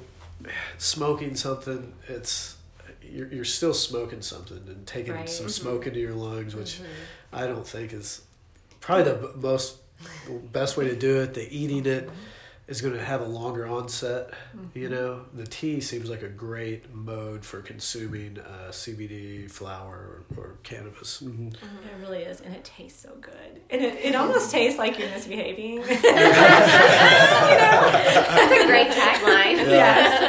[0.77, 2.55] smoking something, it's
[3.01, 5.29] you're, you're still smoking something and taking Right.
[5.29, 5.51] some Mhm.
[5.51, 6.79] smoke into your lungs, which
[7.31, 8.21] I don't think is
[8.81, 9.77] probably the b- most
[10.51, 11.33] best way to do it.
[11.35, 12.09] The eating it
[12.67, 14.33] is going to have a longer onset.
[14.73, 20.41] You know, the tea seems like a great mode for consuming uh, CBD flower or,
[20.43, 21.21] or cannabis.
[21.21, 21.53] Mhm.
[21.53, 21.59] It
[22.01, 23.61] really is, and it tastes so good.
[23.69, 25.73] And it, it almost tastes like you're misbehaving.
[25.77, 25.91] you know,
[28.33, 29.57] That's a great tagline.
[29.67, 30.21] yes.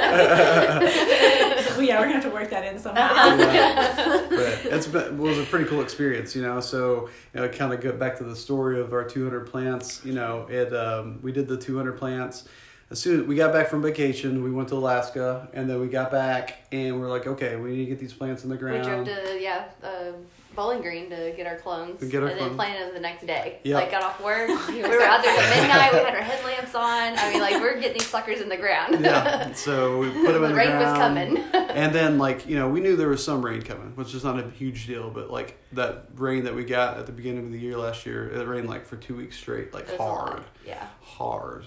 [1.76, 3.36] Well, yeah, we're going to have to work that in somehow.
[4.28, 6.60] but it's been, it was a pretty cool experience, you know.
[6.60, 10.04] So you know, kind of go back to the story of our 200 plants.
[10.04, 12.48] You know, it um, we did the 200 plants.
[12.90, 15.88] As soon as we got back from vacation, we went to Alaska, and then we
[15.88, 18.78] got back, and we're like, okay, we need to get these plants in the ground.
[18.78, 20.12] We drove to yeah, uh,
[20.54, 22.50] Bowling Green to get our clones, To get our and clones.
[22.52, 23.58] then planted them the next day.
[23.64, 23.74] Yep.
[23.74, 25.92] Like got off work, we were out there at midnight.
[25.94, 27.18] We had our headlamps on.
[27.18, 29.00] I mean, like we're getting these suckers in the ground.
[29.04, 31.36] yeah, so we put them in the the rain was coming.
[31.52, 34.38] and then like you know we knew there was some rain coming which is not
[34.38, 37.58] a huge deal but like that rain that we got at the beginning of the
[37.58, 40.28] year last year it rained like for two weeks straight like It was a lot.
[40.28, 40.86] hard Yeah.
[41.02, 41.66] hard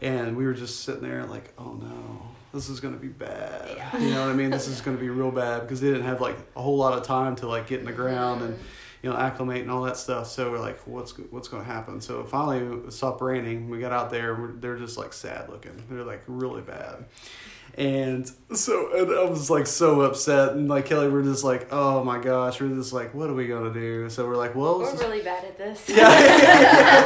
[0.00, 2.22] and we were just sitting there like oh no
[2.56, 3.76] this is gonna be bad.
[3.76, 3.98] Yeah.
[3.98, 4.50] you know what i mean?
[4.50, 7.04] This is gonna be real bad because they didn't have like a whole lot of
[7.04, 8.58] time to like get in the ground and
[9.02, 10.26] you know acclimate and all that stuff.
[10.26, 12.00] So we're like what's what's gonna happen?
[12.00, 13.68] So finally it stopped raining.
[13.68, 14.52] We got out there.
[14.54, 15.84] They're just like sad looking.
[15.90, 17.04] They're like really bad
[17.78, 22.02] And so and I was like so upset, and like Kelly, we're just like, oh
[22.02, 24.08] my gosh, we're just like, what are we gonna do?
[24.08, 25.86] So we're like, well, let's We're just- really bad at this.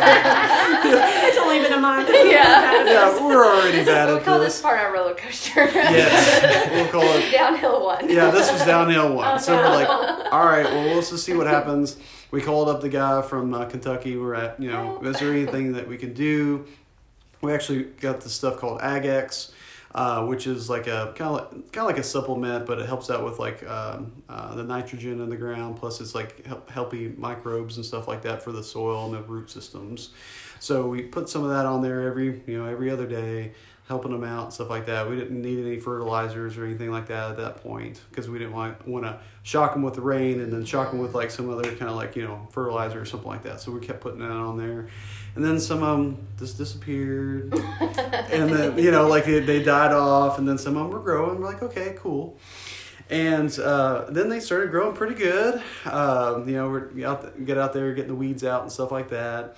[0.00, 2.08] Yeah, it's only been a month.
[2.30, 2.84] Yeah.
[2.84, 4.54] yeah, we're already This is- bad we'll at call this.
[4.54, 5.64] this part our roller coaster.
[5.64, 8.08] Yes, we'll call it Downhill one.
[8.08, 9.34] yeah, this was downhill one.
[9.34, 11.96] Oh, so we're like, all right, well, let's just see what happens.
[12.30, 14.16] We called up the guy from uh, Kentucky.
[14.16, 16.66] We're at, you know, is there anything that we can do?
[17.42, 19.50] We actually got this stuff called AgX,
[19.94, 22.86] uh, which is like a kind of like, kind of like a supplement, but it
[22.86, 25.76] helps out with like um, uh, the nitrogen in the ground.
[25.76, 29.22] Plus, it's like help, healthy microbes and stuff like that for the soil and the
[29.22, 30.10] root systems.
[30.60, 33.52] So we put some of that on there every, you know, every other day
[33.90, 35.10] helping them out and stuff like that.
[35.10, 38.52] We didn't need any fertilizers or anything like that at that point because we didn't
[38.52, 41.50] want want to shock them with the rain and then shock them with like some
[41.50, 43.60] other kind of like you know fertilizer or something like that.
[43.60, 44.86] So we kept putting that on there,
[45.34, 47.52] and then some of them just disappeared,
[48.32, 51.02] and then you know like they, they died off, and then some of them were
[51.02, 51.40] growing.
[51.40, 52.38] We're like, okay, cool.
[53.10, 55.60] And uh, then they started growing pretty good.
[55.84, 59.08] Um, you know, we're out, get out there, getting the weeds out and stuff like
[59.08, 59.56] that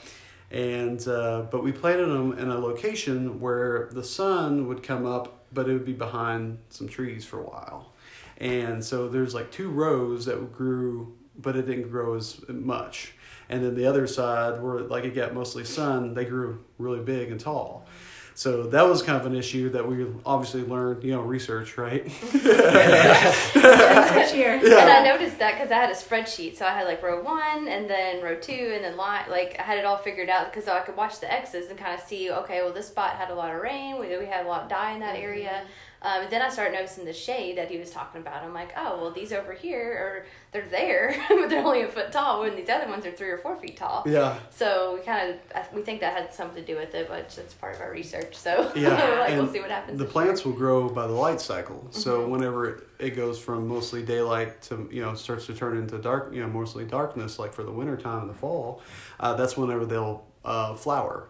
[0.53, 5.47] and uh, but we planted them in a location where the sun would come up
[5.53, 7.93] but it would be behind some trees for a while.
[8.39, 13.15] And so there's like two rows that grew but it didn't grow as much.
[13.49, 17.31] And then the other side where like it got mostly sun they grew really big
[17.31, 17.82] and tall
[18.43, 22.05] so that was kind of an issue that we obviously learned you know research right
[24.13, 24.55] This year.
[24.55, 27.69] And I noticed that because I had a spreadsheet, so I had like row one,
[27.69, 29.31] and then row two, and then line.
[29.31, 31.95] Like I had it all figured out because I could watch the X's and kind
[31.95, 34.01] of see, okay, well this spot had a lot of rain.
[34.01, 35.25] We we had a lot of dye in that mm-hmm.
[35.25, 35.65] area.
[36.03, 38.43] Um, then I started noticing the shade that he was talking about.
[38.43, 42.11] I'm like, oh well, these over here are they're there, but they're only a foot
[42.13, 44.03] tall, when these other ones are three or four feet tall.
[44.07, 47.37] yeah So we kind of we think that had something to do with it, but
[47.39, 48.35] it's part of our research.
[48.37, 49.99] So Yeah, like we'll see what happens.
[49.99, 51.87] The plants will grow by the light cycle.
[51.91, 52.31] So Mm-hmm.
[52.33, 56.33] whenever it, it goes from mostly daylight to you know starts to turn into dark,
[56.35, 58.83] you know mostly darkness, like for the winter time and the fall,
[59.21, 61.29] uh, that's whenever they'll uh, flower.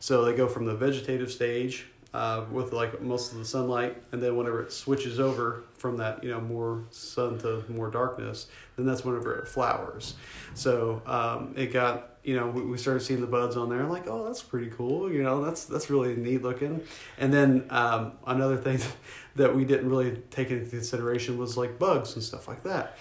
[0.00, 4.22] So they go from the vegetative stage uh, with like most of the sunlight, and
[4.22, 8.46] then whenever it switches over from that you know more sun to more darkness,
[8.76, 10.14] then that's whenever it flowers.
[10.54, 13.82] So um, it got you know we, we started seeing the buds on there.
[13.82, 15.12] Like, oh, that's pretty cool.
[15.12, 16.82] You know, that's that's really neat looking.
[17.18, 18.78] And then um, another thing
[19.36, 22.96] that we didn't really take into consideration was like bugs and stuff like that.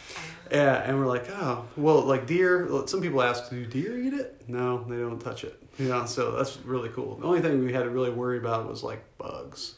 [0.52, 2.70] Yeah, and we're like, oh, well, like deer.
[2.88, 4.44] Some people ask, do deer eat it?
[4.48, 5.60] No, they don't touch it.
[5.80, 7.16] You know, so that's really cool.
[7.16, 9.76] The only thing we had to really worry about was like bugs,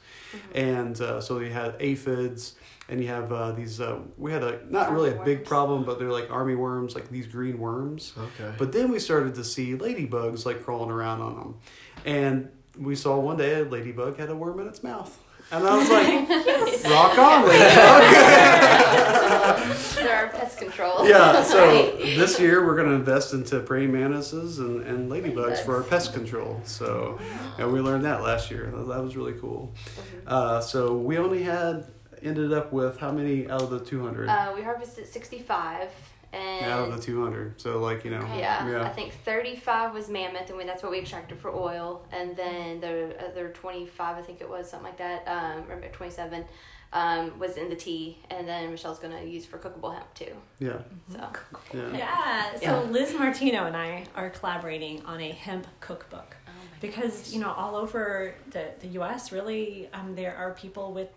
[0.53, 2.55] and uh, so we had aphids,
[2.89, 3.79] and you have uh, these.
[3.79, 7.09] Uh, we had a not really a big problem, but they're like army worms, like
[7.09, 8.13] these green worms.
[8.17, 8.53] Okay.
[8.57, 11.55] But then we started to see ladybugs like crawling around on them,
[12.03, 15.17] and we saw one day a ladybug had a worm in its mouth,
[15.51, 16.29] and I was like,
[16.91, 18.95] "Rock on, ladybug!"
[19.95, 21.07] There are pest control.
[21.07, 21.41] yeah.
[21.43, 21.97] So Right.
[22.15, 26.13] this year we're going to invest into praying mantises and, and ladybugs for our pest
[26.13, 26.61] control.
[26.63, 27.17] So
[27.57, 28.71] and we learned that last year.
[28.75, 29.73] That that was really cool.
[29.95, 30.27] Mm-hmm.
[30.27, 31.85] Uh, so we only had
[32.21, 34.29] ended up with how many out of the two hundred?
[34.29, 35.89] Uh, we harvested 65
[36.35, 37.59] and out of the two hundred.
[37.59, 38.21] So like you know.
[38.35, 38.83] yeah, Yeah.
[38.83, 42.05] I think 35 was mammoth, and we, that's what we extracted for oil.
[42.11, 46.45] And then the other 25, I think it was something like that, um, or 27,
[46.93, 48.17] um, was in the tea.
[48.29, 50.33] And then Michele's gonna use for cookable hemp too.
[50.59, 50.77] Yeah.
[51.11, 51.29] So
[51.73, 51.97] Yeah.
[51.97, 52.55] Yeah.
[52.55, 52.79] So Yeah.
[52.81, 56.35] Liz Martino and I are collaborating on a hemp cookbook
[56.81, 59.31] because you know all over the, the U.S.
[59.31, 61.09] really um, there are people with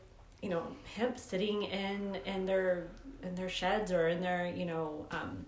[0.42, 0.62] you know
[0.94, 2.88] hemp sitting in in their
[3.22, 5.44] in their sheds or in their you know um,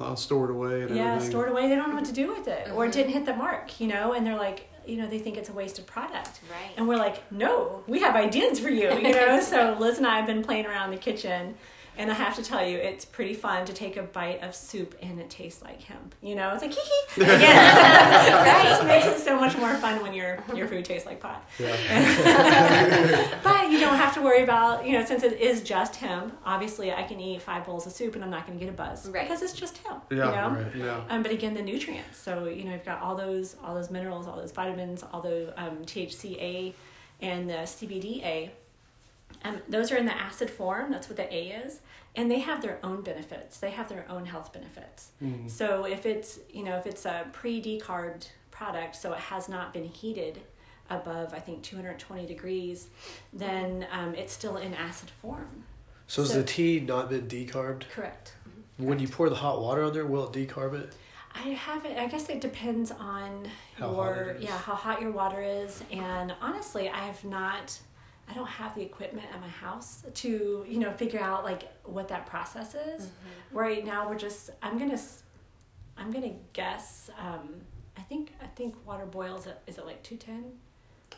[0.00, 1.30] All stored away and yeah everything.
[1.30, 1.68] stored away.
[1.68, 3.80] They don't know what to do with it or it didn't hit the mark.
[3.80, 6.40] You know, and they're like you know they think it's a wasted product.
[6.50, 6.72] Right.
[6.76, 9.40] And we're like, no, we have ideas for you, you know.
[9.52, 11.54] so Liz and I have been playing around the kitchen,
[11.98, 14.94] and I have to tell you, it's pretty fun to take a bite of soup
[15.02, 16.14] and it tastes like hemp.
[16.22, 16.80] You know, it's like hee
[17.16, 17.22] hee.
[17.22, 17.36] Again,
[18.60, 21.44] it just makes it so much more fun when your your food tastes like pot.
[21.58, 23.38] Yeah.
[23.42, 26.36] But you don't have to worry about, you know, since it is just hemp.
[26.44, 28.76] Obviously, I can eat five bowls of soup and I'm not going to get a
[28.76, 29.24] buzz Right.
[29.24, 30.04] because it's just hemp.
[30.10, 30.16] Yeah.
[30.16, 30.20] you
[30.54, 30.62] know?
[30.62, 30.76] Right.
[30.76, 31.04] Yeah.
[31.08, 32.18] Um, but again, the nutrients.
[32.18, 35.52] So you know, you've got all those, all those minerals, all those vitamins, all the
[35.62, 36.72] um, THCA
[37.20, 38.50] and the CBDA.
[39.44, 40.90] Um, those are in the acid form.
[40.90, 41.80] That's what the A is,
[42.14, 43.58] and they have their own benefits.
[43.58, 45.10] They have their own health benefits.
[45.22, 45.50] Mhm.
[45.50, 49.84] So if it's you know if it's a pre-decarbed product, so it has not been
[49.84, 50.40] heated
[50.90, 52.88] above I think 220 degrees,
[53.32, 55.64] then um, it's still in acid form.
[56.06, 57.88] So has So- the tea not been decarbed?
[57.88, 58.34] Correct.
[58.76, 60.94] When you pour the hot water on there, will it decarb it?
[61.34, 61.98] I haven't.
[61.98, 66.90] I guess it depends on How your yeah how hot your water is, and honestly,
[66.90, 67.78] I have not
[68.32, 72.08] I don't have the equipment at my house to you know figure out like what
[72.08, 73.10] that process is.
[73.52, 74.98] Right now we're just I'm gonna
[75.98, 77.10] I'm gonna guess.
[77.18, 77.50] Um,
[77.98, 80.44] I think I think water boils at is it like two ten,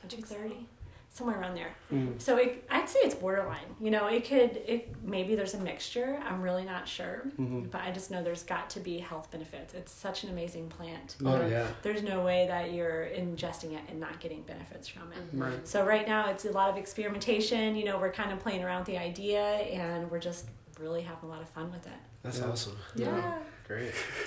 [0.09, 0.67] two thirty,
[1.15, 1.73] somewhere around there.
[1.93, 2.21] Mm.
[2.21, 3.77] So it, I'd say it's borderline.
[3.81, 6.19] You know, it could it maybe there's a mixture.
[6.27, 7.71] I'm really not sure, Mhm.
[7.71, 9.75] but I just know there's got to be health benefits.
[9.75, 11.15] It's such an amazing plant.
[11.25, 11.67] Oh There- yeah.
[11.83, 15.19] There's no way that you're ingesting it and not getting benefits from it.
[15.33, 15.67] Right.
[15.69, 17.77] So right now it's a lot of experimentation.
[17.77, 20.47] You know, we're kind of playing around with the idea, and we're just
[20.81, 21.93] really having a lot of fun with it.
[22.25, 22.47] That's Yeah.
[22.47, 22.77] awesome.
[22.97, 23.39] Yeah.
[23.69, 23.93] Great.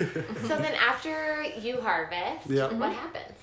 [0.48, 2.72] So then after you harvest, Yeah.
[2.72, 3.36] what happens?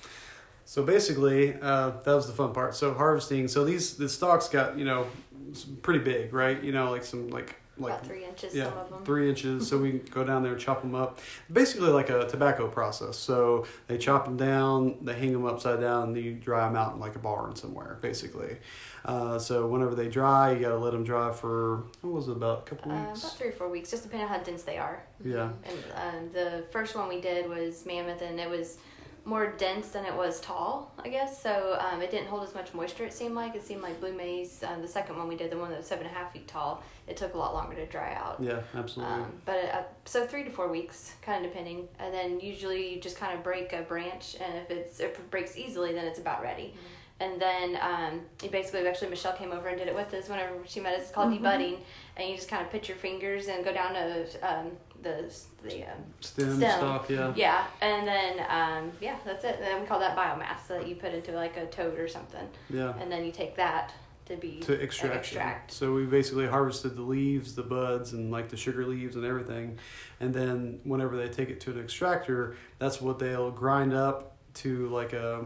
[0.68, 2.74] So basically, uh, that was the fun part.
[2.74, 3.48] So harvesting.
[3.48, 5.06] So these the stalks got you know
[5.82, 6.62] pretty big, right?
[6.62, 9.04] You know, like some like like About three inches, yeah, some of them.
[9.04, 9.68] three inches.
[9.68, 11.20] So we can go down there and chop them up.
[11.52, 13.16] Basically, like a tobacco process.
[13.18, 16.94] So they chop them down, they hang them upside down, and you dry them out
[16.94, 18.56] in like a barn somewhere, basically.
[19.04, 22.60] Uh, so whenever they dry, you gotta let them dry for what was it about
[22.66, 23.20] a couple Uh, weeks?
[23.22, 25.02] about three or four weeks, just depending on how dense they are.
[25.24, 25.50] yeah.
[25.64, 25.78] And
[26.26, 28.78] um, the first one we did was mammoth, and it was
[29.26, 31.42] more dense than it was tall, I guess.
[31.42, 33.04] So um, it didn't hold as much moisture.
[33.04, 34.62] It seemed like it seemed like blue maize.
[34.62, 36.46] Um, the second one we did, the one that was seven and a half feet
[36.46, 38.36] tall, it took a lot longer to dry out.
[38.40, 39.14] Yeah, absolutely.
[39.14, 41.88] Um, but uh, so three to four weeks, kind of depending.
[41.98, 45.30] And then usually you just kind of break a branch, and if it's if it
[45.30, 46.74] breaks easily, then it's about ready.
[47.18, 50.52] And then um, you basically, actually, Michele came over and did it with us whenever
[50.66, 51.04] she met us.
[51.04, 51.78] It's called debudding,
[52.16, 54.70] and you just kind of put your fingers and go down to um,
[55.02, 55.32] the
[55.62, 56.78] the um, Stem, stem.
[56.78, 57.32] stalk, yeah.
[57.36, 59.56] yeah, and then um, yeah, that's it.
[59.56, 62.48] And then we call that biomass that you put into like a toad or something,
[62.70, 62.94] Yeah.
[63.00, 63.92] and then you take that
[64.26, 65.18] to be to an extraction.
[65.18, 65.72] extract.
[65.72, 69.78] So we basically harvested the leaves, the buds, and like the sugar leaves and everything.
[70.18, 74.88] And then whenever they take it to an extractor, that's what they'll grind up to
[74.88, 75.44] like a,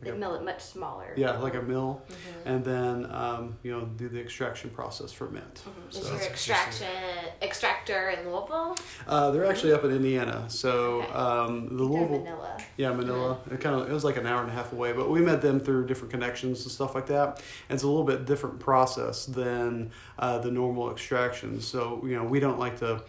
[0.00, 1.12] They mill it much smaller.
[1.16, 2.48] yeah, like a mill, Mm-hmm.
[2.48, 5.62] and then um, you know do the extraction process for mint.
[5.90, 6.86] Is So your extraction
[7.42, 8.76] extractor in Louisville?
[9.06, 10.44] uh, they're actually up in Indiana.
[10.48, 11.12] So Okay.
[11.12, 12.18] um, the They're Louisville.
[12.18, 12.58] vanilla.
[12.76, 13.52] Yeah, Manilla.
[13.52, 15.42] It kind of it was like an hour and a half away, but we met
[15.42, 17.42] them through different connections and stuff like that.
[17.68, 21.60] And it's a little bit different process than uh, the normal extraction.
[21.60, 23.02] So you know, we don't like to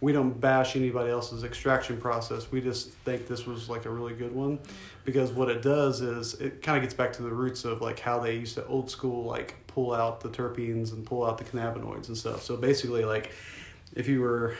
[0.00, 2.50] we don't bash anybody else's extraction process.
[2.52, 4.60] We just think this was like a really good one
[5.04, 7.98] because what it does is it kind of gets back to the roots of like
[7.98, 11.44] how they used to old school like pull out the terpenes and pull out the
[11.44, 12.42] cannabinoids and stuff.
[12.42, 13.32] So basically, like
[13.94, 14.54] if you were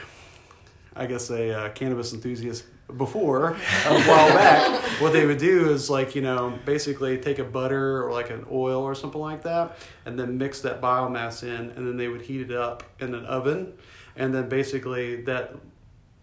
[0.98, 2.64] I guess a uh, cannabis enthusiast
[2.96, 7.44] before a while back, what they would do is like you know basically take a
[7.44, 11.70] butter or like an oil or something like that, and then mix that biomass in,
[11.70, 13.74] and then they would heat it up in an oven,
[14.18, 15.54] and then basically that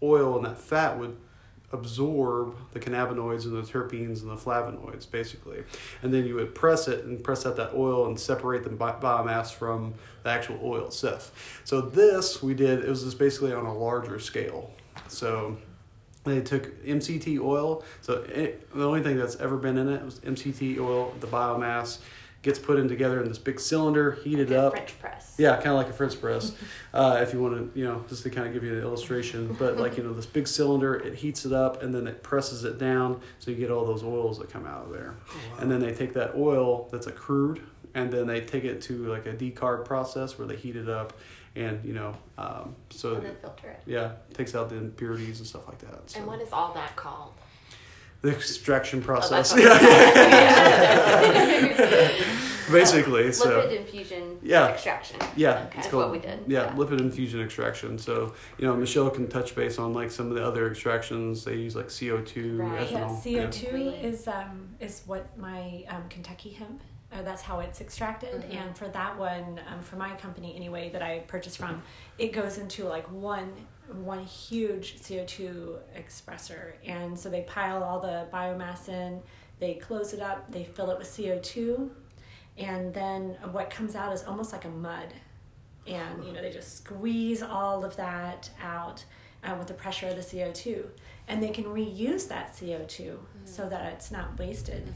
[0.02, 1.16] oil and that fat would
[1.72, 5.64] absorb the cannabinoids and the terpenes and the flavonoids basically
[6.02, 8.92] and then you would press it and press out that oil and separate the bi-
[8.92, 13.66] biomass from the actual oil itself so this we did it was just basically on
[13.66, 14.70] a larger scale
[15.08, 15.56] so
[16.26, 17.84] they took MCT oil.
[18.02, 21.14] So it, the only thing that's ever been in it was MCT oil.
[21.20, 21.98] The biomass
[22.46, 24.72] gets put in together in this big cylinder, heated Like a up.
[24.72, 25.34] French press.
[25.36, 26.52] Yeah, kind of like a French press.
[26.94, 29.54] uh, if you want to, you know, just to kind of give you the illustration.
[29.58, 32.64] But like you know, this big cylinder, it heats it up and then it presses
[32.64, 35.14] it down, so you get all those oils that come out of there.
[35.28, 35.58] Oh, wow.
[35.60, 37.60] And then they take that oil that's a crude,
[37.94, 41.12] and then they take it to like a decarb process where they heat it up,
[41.56, 43.82] and you know, um, so And then filter it.
[43.86, 46.08] yeah, takes out the impurities and stuff like that.
[46.10, 46.18] So.
[46.20, 47.32] And what is all that called?
[48.22, 49.52] The extraction process?
[49.52, 49.62] what-
[52.70, 54.66] Basically, so Lipid infusion Yeah.
[54.70, 55.18] extraction.
[55.36, 55.62] yeah, Okay.
[55.66, 56.40] it's That's called what we did.
[56.48, 56.74] Yeah, Yeah.
[56.74, 57.96] lipid infusion extraction.
[57.96, 61.44] So you know, Michele can touch base on like some of the other extractions.
[61.44, 62.90] They use like CO two, Right.
[62.90, 63.06] Yeah.
[63.22, 63.96] CO two Really?
[63.98, 66.80] is um is what my um, Kentucky hemp.
[67.12, 68.56] Uh, that's how it's extracted, Mhm.
[68.56, 71.82] and for that one, um, for my company anyway, that I purchased from,
[72.18, 73.52] it goes into like one
[74.04, 79.20] one huge CO two expressor, and so they pile all the biomass in,
[79.58, 81.90] they close it up, they fill it with CO two,
[82.58, 85.12] and then what comes out is almost like a mud,
[85.86, 89.04] and you know they just squeeze all of that out
[89.44, 90.88] uh, with the pressure of the CO two,
[91.28, 94.92] and they can reuse that CO two so that it's not wasted.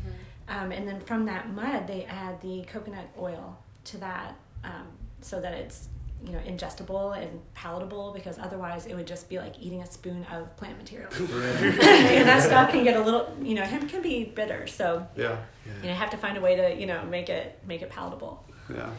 [0.48, 4.88] Um, and then from that mud, they add the coconut oil to that um,
[5.20, 5.88] so that it's
[6.24, 10.24] you know ingestible and palatable because otherwise it would just be like eating a spoon
[10.32, 11.10] of plant material.
[11.18, 15.38] and that stuff can get a little you know hemp can be bitter, so Yeah,
[15.82, 18.44] you know have to find a way to you know make it make it palatable.
[18.72, 18.90] yeah,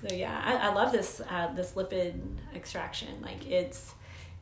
[0.00, 2.20] So yeah, I, I love this uh, this lipid
[2.54, 3.20] extraction.
[3.22, 3.94] Like it's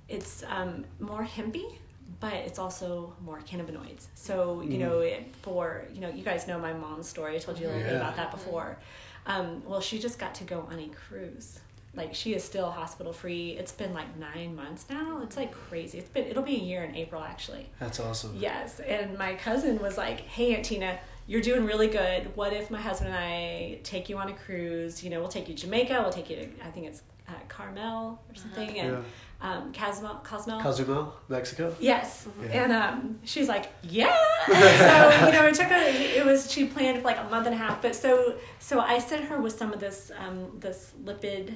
[0.08, 1.78] it's um, more hempy
[2.20, 4.06] but it's also more cannabinoids.
[4.14, 7.36] So you know, it, for you know, you guys know my mom's story.
[7.36, 8.78] I told you a little bit about that before.
[9.26, 11.60] Um, well, she just got to go on a cruise.
[11.98, 13.50] Like she is still hospital free.
[13.58, 15.20] It's been like nine months now.
[15.22, 15.98] It's like crazy.
[15.98, 17.68] It's been it'll be a year in April actually.
[17.80, 18.34] That's awesome.
[18.38, 22.34] Yes, and my cousin was like, "Hey, Aunt Tina, you're doing really good.
[22.36, 25.02] What if my husband and I take you on a cruise?
[25.04, 25.94] You know, we'll take you to Jamaica.
[26.00, 29.04] We'll take you to I think it's uh, Carmel or something, and
[29.40, 30.60] um, Cozumel, Cozumel.
[30.60, 31.74] Cozumel, Mexico.
[31.78, 32.62] Yes, Yeah.
[32.62, 34.16] and um, she's like, yeah.
[34.46, 36.18] so you know, it took a.
[36.18, 38.98] It was she planned for like a month and a half, but so so I
[38.98, 41.54] sent her with some of this um this lipid.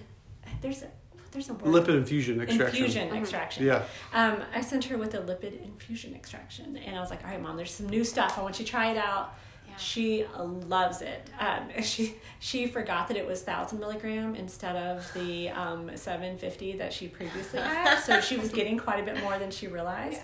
[0.63, 0.89] There's a
[1.33, 1.65] there's a word.
[1.87, 2.85] Lipid infusion extraction.
[2.85, 3.67] Infusion extraction.
[3.67, 3.85] Yeah.
[4.13, 7.43] Um, I sent her with a lipid infusion extraction, and I was like, "All right,
[7.43, 8.39] mom, there's some new stuff.
[8.39, 9.35] I want you to try it out."
[9.67, 9.77] Yeah.
[9.77, 11.31] She loves it.
[11.41, 16.77] Um, she she forgot that it was thousand milligram instead of the um, seven fifty
[16.77, 20.21] that she previously had, so she was getting quite a bit more than she realized.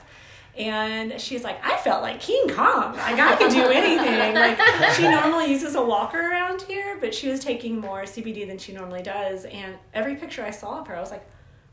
[0.58, 2.96] And she's like, I felt like King Kong.
[2.96, 4.34] Like I could do anything.
[4.34, 8.58] Like she normally uses a walker around here, but she was taking more CBD than
[8.58, 9.44] she normally does.
[9.44, 11.24] And every picture I saw of her, I was like,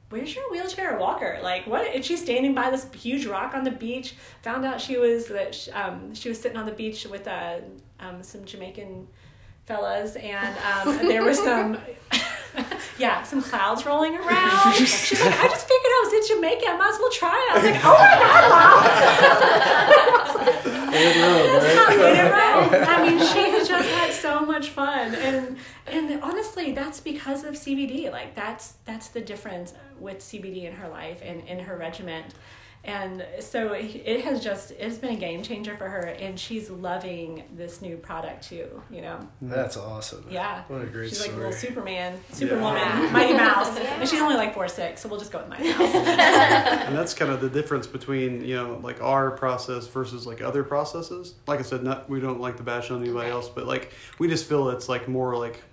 [0.09, 1.39] where's your wheelchair or walker?
[1.41, 1.87] Like, what?
[1.87, 4.15] And she's standing by this huge rock on the beach.
[4.43, 7.57] Found out she was that sh- um, she was sitting on the beach with uh,
[7.99, 9.07] um, some Jamaican
[9.65, 11.77] fellas, and um, there was some.
[12.97, 14.73] Yeah, some clouds rolling around.
[14.75, 16.65] She's like, I just figured I was in Jamaica.
[16.69, 17.51] I might as well try it.
[17.51, 18.43] I was like, oh my god,
[20.45, 20.85] mom!
[20.95, 22.69] That's not good at all.
[22.89, 27.55] I mean, she has just had so much fun, and and honestly, that's because of
[27.55, 28.09] CBD.
[28.11, 32.33] Like that's that's the difference with CBD in her life and in her regiment.
[32.85, 36.69] And so it it has just it's been a game changer for her, and she's
[36.69, 38.81] loving this new product too.
[38.91, 40.25] You know, That's awesome.
[40.29, 40.63] yeah.
[40.67, 43.09] What a great she's like a little Superman, Superwoman, Yeah.
[43.11, 43.99] Mighty Mouse, Yeah.
[43.99, 45.95] and she's only like four six, so we'll just go with Mighty Mouse.
[45.95, 50.63] and that's kind of the difference between you know like our process versus like other
[50.63, 53.91] processes like i said not we don't like to bash on anybody else but like
[54.19, 55.63] we just feel it's like more like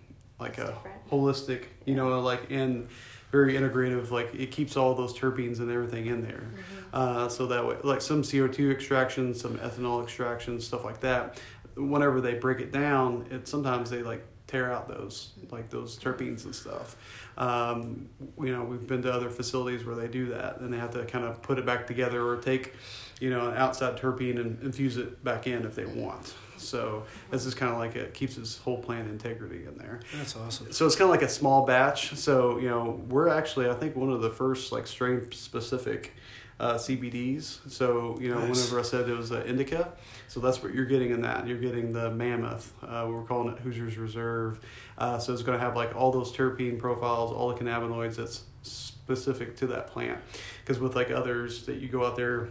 [0.41, 1.11] like a different.
[1.11, 2.89] holistic you know like and
[3.33, 6.45] very integrative like it keeps all those terpenes and everything in there.
[6.93, 11.41] Uh, so that way like some co2 extraction some ethanol extraction stuff like that.
[11.74, 16.45] Whenever they break it down it sometimes they like tear out those like those terpenes
[16.45, 16.97] and stuff.
[17.39, 20.93] Um, you know we've been to other facilities where they do that and they have
[20.93, 22.74] to kind of put it back together or take
[23.18, 27.45] you know an outside terpene and infuse it back in if they want so this
[27.47, 30.73] is kind of like it keeps this whole plant integrity in there That's awesome.
[30.73, 32.15] so it's kind of like a small batch.
[32.15, 36.13] So you know, we're actually I think one of the first like strain specific
[36.61, 37.59] uh, CBDs.
[37.71, 38.57] So you know, Nice.
[38.71, 39.93] whenever I said it was uh, indica,
[40.29, 41.47] so that's what you're getting in that.
[41.49, 42.73] You're getting the mammoth.
[42.83, 44.61] Uh, we we're calling it Hoosiers Reserve.
[44.97, 48.45] Uh, so it's going to have like all those terpene profiles, all the cannabinoids that's
[48.63, 50.21] specific to that plant.
[50.61, 52.51] Because with like others that you go out there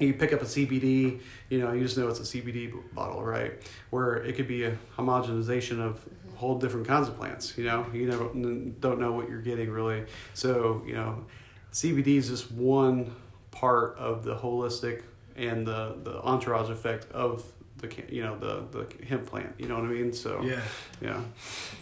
[0.00, 3.52] you pick up a CBD, you know, you just know it's a CBD bottle, right?
[3.90, 6.36] Where it could be a homogenization of mm-hmm.
[6.36, 7.56] whole different kinds of plants.
[7.56, 8.24] You know, you never
[8.80, 10.04] don't know what you're getting really.
[10.34, 11.24] So you know,
[11.72, 13.14] CBD is just one
[13.50, 15.02] part of the holistic
[15.36, 17.44] and the the entourage effect of
[17.78, 19.54] the ca- you know the the hemp plant.
[19.58, 20.12] You know what I mean?
[20.12, 20.60] So Yeah.
[21.02, 21.20] yeah.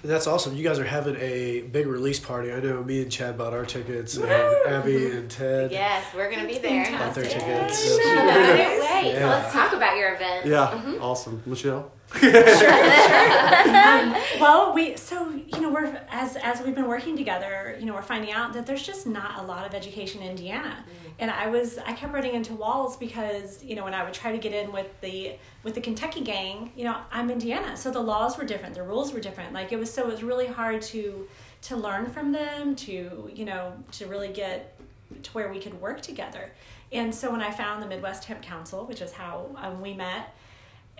[0.02, 0.56] That's awesome.
[0.56, 2.52] You guys are having a big release party.
[2.52, 5.70] I know me and Chad bought our tickets, and Abby and Ted.
[5.70, 6.84] Yes, we're gonna be there.
[6.90, 7.40] Bought their Fantastic.
[7.40, 7.98] tickets.
[7.98, 9.12] I can't wait.
[9.14, 9.28] So Yeah.
[9.30, 10.46] let's talk about your event.
[10.46, 11.02] Yeah, mm-hmm.
[11.02, 11.90] awesome, Michele.
[12.22, 17.94] um, well, we so you know we're as as we've been working together, you know
[17.94, 20.84] we're finding out that there's just not a lot of education in Indiana,
[21.18, 24.30] and I was I kept running into walls because you know when I would try
[24.30, 28.00] to get in with the with the Kentucky gang, you know I'm Indiana, so the
[28.00, 29.54] laws were different, the rules were different.
[29.54, 31.26] Like it was so it was really hard to
[31.62, 34.78] to learn from them, to you know to really get
[35.22, 36.50] to where we could work together.
[36.92, 40.34] And so when I found the Midwest Hemp Council, which is how um, we met,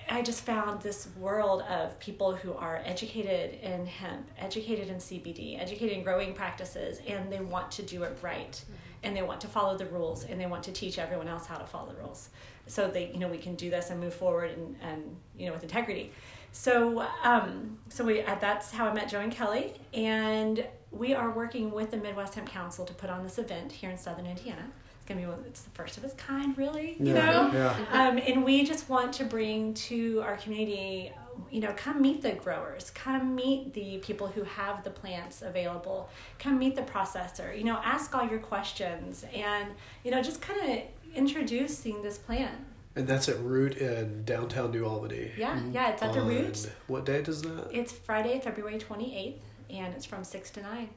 [0.08, 5.60] I just found this world of people who are educated in hemp, educated in CBD,
[5.60, 8.62] educated in growing practices, and they want to do it right,
[9.02, 11.56] and they want to follow the rules, and they want to teach everyone else how
[11.56, 12.28] to follow the rules,
[12.66, 15.52] so they you know we can do this and move forward and, and you know
[15.52, 16.12] with integrity.
[16.52, 21.30] So um, so we uh, that's how I met Joe and Kelly, and we are
[21.30, 24.70] working with the Midwest Hemp Council to put on this event here in Southern Indiana.
[25.02, 26.94] It's gonna be one, it's the first of its kind, really.
[27.00, 27.76] You know, yeah.
[27.90, 31.10] um, and we just want to bring to our community
[31.50, 36.10] you know come meet the growers come meet the people who have the plants available
[36.38, 39.70] come meet the processor you know ask all your questions and
[40.04, 40.78] you know just kind of
[41.16, 42.54] introducing this plant
[42.94, 45.32] And that's at Root in downtown New Albany.
[45.38, 47.68] yeah yeah it's at the On- root What day does that?
[47.72, 49.38] it's friday february 28th
[49.70, 50.88] and it's from 6 to 9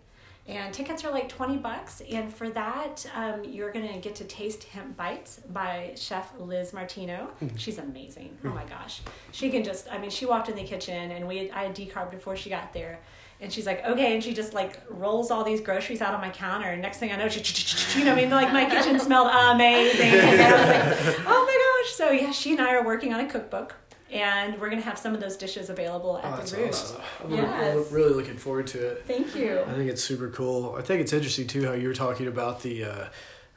[0.48, 2.02] And tickets are like 20 bucks.
[2.12, 6.72] And for that, um, you're going to get to taste Hemp Bites by Chef Liz
[6.72, 7.30] Martino.
[7.58, 8.38] She's amazing.
[8.46, 9.02] Oh my gosh.
[9.32, 12.12] She can just, I mean, she walked in the kitchen and we I had decarbed
[12.12, 13.00] before she got there.
[13.42, 14.14] And she's like, okay.
[14.14, 16.70] And she just like rolls all these groceries out on my counter.
[16.70, 20.10] And next thing I know, she, you know, I mean, like my kitchen smelled amazing.
[20.10, 21.96] And I was like, oh my gosh.
[21.96, 23.76] So yeah, she and I are working on a cookbook.
[24.12, 26.70] And we're going to have some of those dishes available at Oh, the that's Root.
[26.70, 27.02] awesome.
[27.24, 27.76] I'm Yes.
[27.92, 29.04] really, really looking forward to it.
[29.08, 29.60] Thank you.
[29.68, 30.76] I think it's super cool.
[30.78, 33.06] I think it's interesting too how you were talking about the uh,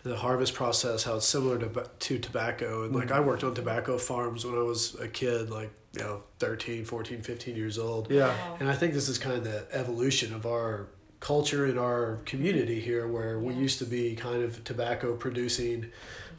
[0.05, 2.85] the harvest process, how it's similar to to tobacco.
[2.85, 6.23] And like I worked on tobacco farms when I was a kid, like you know
[6.39, 8.11] 13, 14, 15 years old.
[8.11, 8.29] Yeah.
[8.29, 8.57] Wow.
[8.61, 10.87] And I think this is kind of the evolution of our
[11.21, 15.91] culture in our community here, where we used to be kind of tobacco producing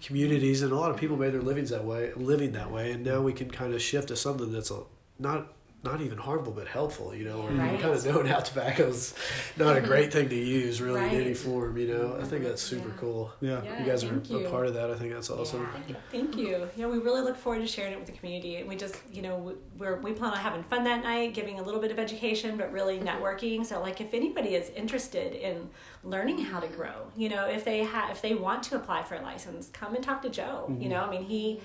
[0.01, 3.03] communities, and a lot of people made their livings that way, living that way, and
[3.03, 4.81] now we can kind of shift to something that's a,
[5.17, 5.53] not
[5.83, 7.15] not even harmful but helpful.
[7.15, 7.71] You know, or Right.
[7.73, 9.13] we kind of know now tobacco's
[9.57, 11.77] not a great thing to use really in any form.
[11.77, 12.95] You know, I think that's super Yeah.
[12.97, 13.31] cool.
[13.39, 13.63] Yeah.
[13.63, 14.45] Yeah, you guys are you.
[14.45, 14.91] a part of that.
[14.91, 15.67] I think that's awesome.
[15.87, 15.95] Yeah.
[16.11, 16.69] Thank you.
[16.75, 18.57] Yeah, we really look forward to sharing it with the community.
[18.57, 21.59] And we just, you know, we- we're, we plan on having fun that night, giving
[21.59, 23.07] a little bit of education, but really mm-hmm.
[23.07, 23.65] networking.
[23.65, 25.69] So, like, if anybody is interested in
[26.03, 29.15] learning how to grow, you know, if they have, if they want to apply for
[29.15, 30.65] a license, come and talk to Joe.
[30.67, 30.89] You mm-hmm.
[30.89, 31.61] know, I mean, he,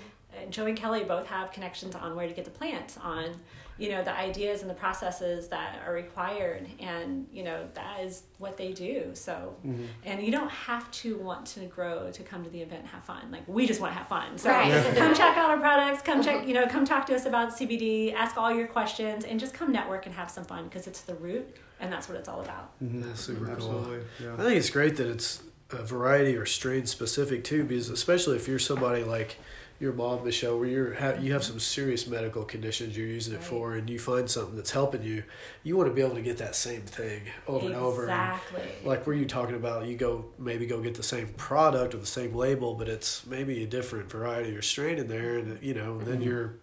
[0.50, 3.34] Joe and Kelly both have connections on where to get the plants, on,
[3.78, 6.66] you know, the ideas and the processes that are required.
[6.78, 9.10] And, you know, that is what they do.
[9.14, 9.84] So, mm-hmm.
[10.04, 13.02] and you don't have to want to grow to come to the event and have
[13.04, 13.30] fun.
[13.30, 14.38] Like, we just want to have fun.
[14.38, 14.68] So, Right.
[14.68, 14.94] Yeah.
[14.94, 16.02] come check out our products.
[16.02, 16.46] Come check, uh-huh.
[16.46, 18.14] you know, come talk to us about CBD.
[18.14, 21.14] Ask all your questions, and just come network and have some fun because it's the
[21.14, 22.78] root, and that's what it's all about.
[22.82, 23.02] Mm-hmm.
[23.02, 23.54] That's super cool.
[23.54, 24.00] Absolutely.
[24.32, 28.46] I think it's great that it's a variety or strain specific too, because especially if
[28.46, 29.36] you're somebody like
[29.80, 33.38] your mom, Michele, where you're ha- you have some serious medical conditions you're using it
[33.38, 33.44] Right.
[33.46, 35.24] for, and you find something that's helping you,
[35.62, 38.02] you want to be able to get that same thing over and over.
[38.04, 38.62] Exactly.
[38.84, 42.06] like were you talking about you go maybe go get the same product or the
[42.06, 45.98] same label but it's maybe a different variety or strain in there and you know
[45.98, 46.22] then mm-hmm.
[46.22, 46.54] you're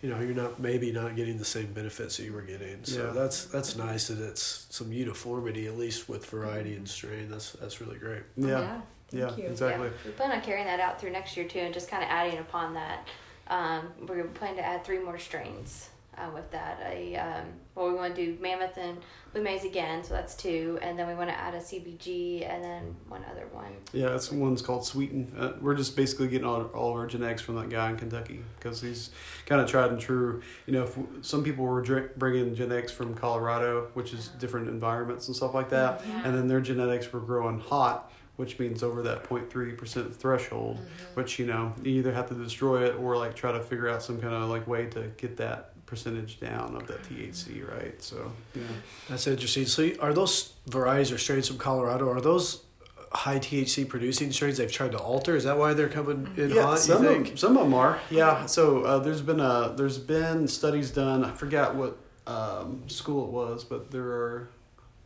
[0.00, 3.06] you know you're not maybe not getting the same benefits that you were getting so
[3.06, 3.12] Yeah.
[3.12, 7.80] that's that's nice that it's some uniformity at least with variety and strain that's that's
[7.80, 8.80] really great oh, Yeah.
[9.12, 9.44] Thank Yeah.
[9.44, 9.50] you.
[9.50, 9.86] Exactly.
[9.88, 12.08] Yeah, we plan on carrying that out through next year too, and just kind of
[12.10, 13.06] adding upon that.
[13.48, 16.78] Um, we're planning to add three more strains uh, with that.
[16.86, 17.44] A um,
[17.74, 18.98] well, we want to do mammoth and
[19.32, 22.62] blue maze again, so that's two, and then we want to add a CBG and
[22.62, 23.72] then one other one.
[23.92, 25.32] Yeah, that's one's called Sweeten.
[25.38, 28.42] Uh, we're just basically getting all, all of our genetics from that guy in Kentucky
[28.58, 29.10] because he's
[29.46, 30.40] kind of tried and true.
[30.66, 35.26] You know, if some people were drink, bringing genetics from Colorado, which is different environments
[35.28, 36.22] and stuff like that, Yeah.
[36.24, 38.10] and then their genetics were growing hot,
[38.42, 40.80] which means over that 0.3 percent threshold.
[41.14, 44.02] Which you know, you either have to destroy it or like try to figure out
[44.02, 48.02] some kind of like way to get that percentage down of that THC, right?
[48.02, 48.62] So yeah.
[49.08, 52.64] that's interesting so are those varieties or strains from colorado are those
[53.12, 56.62] high thc producing strains they've tried to alter is that why they're coming in yeah,
[56.62, 58.00] hot some you of, think them- some of them are.
[58.10, 58.46] Yeah.
[58.46, 61.24] So uh, there's been a there's been studies done.
[61.24, 64.48] I forgot what um, school it was, but there are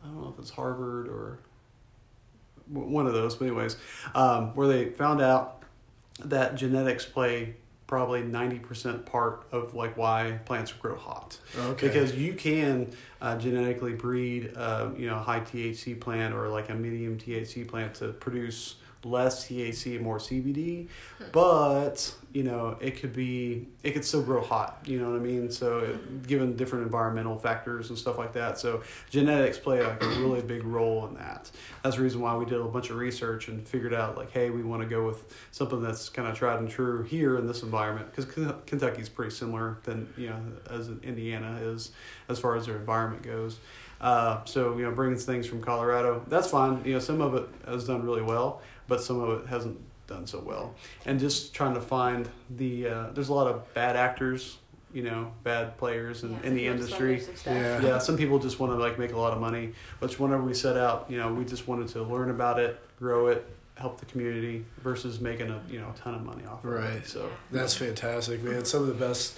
[0.03, 1.46] I don't know if it's Harvard or w-
[2.69, 3.35] one of those.
[3.35, 3.77] But anyways,
[4.15, 5.63] um, where they found out
[6.19, 7.55] that genetics play
[7.87, 12.91] probably 90% part of like why plants grow hot okay because you can
[13.21, 17.65] uh, genetically breed uh, you know a high THC plant or like a medium THC
[17.65, 18.75] plant to produce
[19.09, 20.87] less THC more CBD
[21.31, 25.23] but you know it could be it could still grow hot you know what I
[25.23, 30.01] mean so it, given different environmental factors and stuff like that so genetics play like
[30.03, 31.49] a really big role in that
[31.83, 34.49] that's the reason why we did a bunch of research and figured out like hey
[34.49, 37.63] we want to go with something that's kind of tried and true here in this
[37.63, 38.25] environment because
[38.65, 40.39] Kentucky's pretty similar than you know
[40.69, 41.91] as Indiana is
[42.29, 43.59] as far as their environment goes.
[43.99, 46.83] Uh, so you know, bringing things from Colorado, that's fine.
[46.85, 50.25] You know, some of it has done really well, but some of it hasn't done
[50.25, 50.73] so well.
[51.05, 54.57] And just trying to find the uh, there's a lot of bad actors,
[54.93, 57.19] you know, bad players in, in the industry.
[57.19, 57.53] swindlers and stuff.
[57.53, 57.81] Yeah.
[57.81, 60.53] Yeah, some people just want to like make a lot of money, which whenever we
[60.53, 64.05] set out, you know, we just wanted to learn about it, grow it, help the
[64.05, 66.73] community versus making a you know a ton of money off of it.
[66.73, 66.93] Right.
[66.93, 67.07] it.
[67.07, 68.65] So That's fantastic, man.
[68.65, 69.37] Some of the best,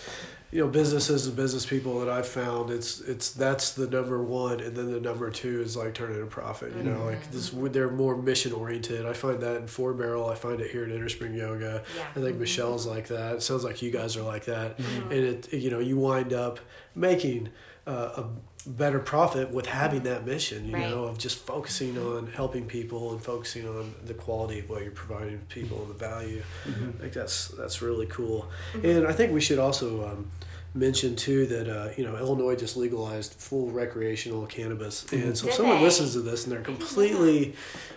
[0.52, 2.72] you know, businesses and business people that I've found.
[2.72, 6.26] It's it's that's the number one, and then the number two is like turning a
[6.26, 6.76] profit.
[6.76, 9.06] You know, like this, they're more mission oriented.
[9.06, 10.28] I find that in Four Barrel.
[10.30, 11.84] I find it here at Interspring Yoga.
[11.95, 12.04] Yeah.
[12.16, 13.36] I think Michele's like that.
[13.36, 15.12] It sounds like you guys are like that, Mm-hmm.
[15.12, 16.60] and it you know you wind up
[16.95, 17.50] making
[17.90, 20.68] uh, a better profit with having that mission.
[20.68, 20.90] You Right.
[20.90, 24.92] know, of just focusing on helping people and focusing on the quality of what you're
[24.92, 26.44] providing people and the value.
[26.68, 28.48] I think that's that's really cool,
[28.84, 30.32] and I think we should also um,
[30.74, 35.54] mention too that uh, you know Illinois just legalized full recreational cannabis, and so if
[35.54, 35.84] someone they?
[35.84, 37.56] listens to this and they're completely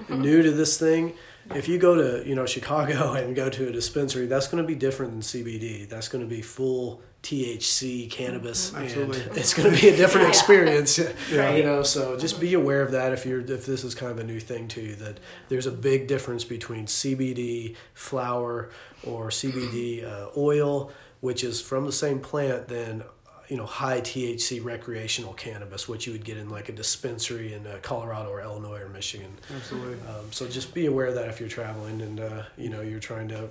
[0.09, 1.13] new to this thing,
[1.55, 4.67] if you go to you know Chicago and go to a dispensary, that's going to
[4.67, 5.89] be different than CBD.
[5.89, 9.23] That's going to be full THC cannabis, Absolutely.
[9.23, 10.99] and it's going to be a different experience.
[11.33, 11.59] Right.
[11.59, 14.19] You know, so just be aware of that if you're if this is kind of
[14.19, 14.97] a new thing to you.
[14.97, 15.19] That
[15.49, 18.71] there's a big difference between CBD flower
[19.05, 23.05] or CBD uh, oil, which is from the same plant, than
[23.49, 27.67] you know high THC recreational cannabis, which you would get in like a dispensary in
[27.67, 29.33] uh, Colorado or Illinois or Michigan.
[29.55, 29.95] Absolutely.
[30.09, 33.01] Um, so just be aware of that if you're traveling and uh, you know you're
[33.01, 33.49] trying to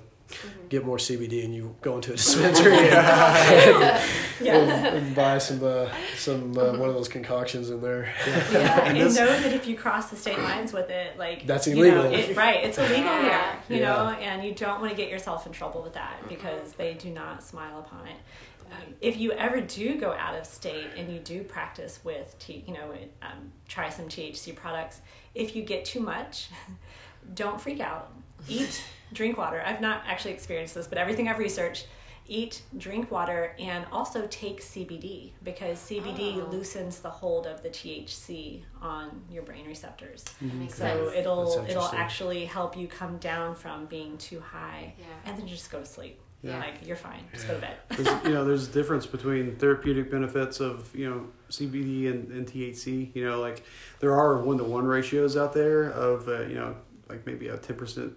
[0.68, 2.90] get more CBD and you go into a dispensary and,
[4.40, 4.56] Yeah.
[4.56, 8.12] and, and buy some uh, some uh, one of those concoctions in there.
[8.26, 11.66] Yeah, And and, know that if you cross the state lines with it, like That's
[11.66, 12.04] you know, illegal.
[12.12, 12.64] it- right?
[12.64, 13.56] It's illegal Yeah.
[13.68, 13.92] here, you Yeah.
[13.96, 17.10] know, and you don't want to get yourself in trouble with that because they do
[17.10, 18.16] not smile upon it.
[18.72, 22.64] Um, if you ever do go out of state and you do practice with, T,
[22.66, 25.02] you know, um, try some THC products.
[25.34, 26.48] If you get too much,
[27.34, 28.12] don't freak out.
[28.48, 28.82] Eat,
[29.12, 29.62] drink water.
[29.64, 31.86] I've not actually experienced this, but everything I've researched,
[32.28, 36.48] eat, drink water, and also take CBD because CBD Oh.
[36.50, 40.24] loosens the hold of the THC on your brain receptors.
[40.40, 41.16] That makes So sense.
[41.16, 45.04] It'll it'll actually help you come down from being too high, Yeah.
[45.26, 46.20] and then just go to sleep.
[46.44, 46.58] Yeah.
[46.58, 47.22] Like you're fine.
[47.32, 47.76] Just go to bed.
[47.90, 52.46] there's, you know, there's a difference between therapeutic benefits of you know CBD and, and
[52.46, 53.14] THC.
[53.14, 53.62] You know, like
[54.00, 56.76] there are one to one ratios out there of uh, you know
[57.08, 58.14] like maybe a ten percent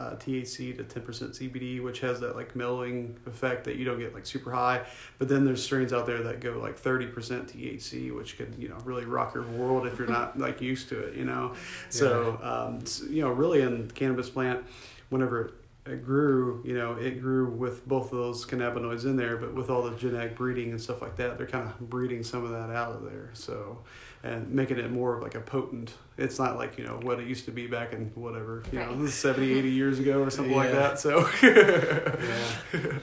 [0.00, 3.98] uh, THC to ten percent CBD, which has that like mellowing effect that you don't
[3.98, 4.80] get like super high.
[5.18, 8.68] But then there's strains out there that go like thirty percent THC, which could you
[8.68, 11.16] know really rock your world if you're not like used to it.
[11.16, 11.54] You know,
[11.90, 14.64] so um, s- you know really in the cannabis plant,
[15.10, 15.52] whenever
[15.86, 19.70] it grew, you know, it grew with both of those cannabinoids in there, but with
[19.70, 22.68] all the genetic breeding and stuff like that, they're kind of breeding some of that
[22.70, 23.30] out of there.
[23.32, 23.78] So,
[24.22, 25.94] and making it more of like a potent.
[26.18, 28.92] It's not like, you know, what it used to be back in whatever, you know,
[28.94, 29.08] Right.
[29.08, 30.98] 70, 80 years ago or something like that.
[31.00, 32.98] So, Yeah.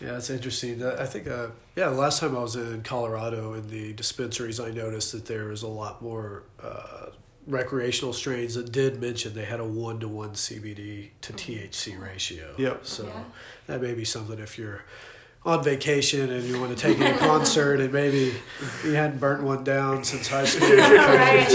[0.00, 0.82] Yeah, it's interesting.
[0.82, 4.70] I think, uh, yeah, the last time I was in Colorado in the dispensaries, I
[4.70, 7.10] noticed that there was a lot more uh,
[7.46, 12.54] recreational strains that did mention they had a one to one CBD to THC ratio.
[12.56, 12.86] Yep.
[12.86, 13.24] So Yeah.
[13.66, 14.84] that may be something if you're
[15.42, 18.34] on vacation and you want to take a concert and maybe
[18.84, 20.68] you hadn't burnt one down since high school.
[20.80, 21.48] Right.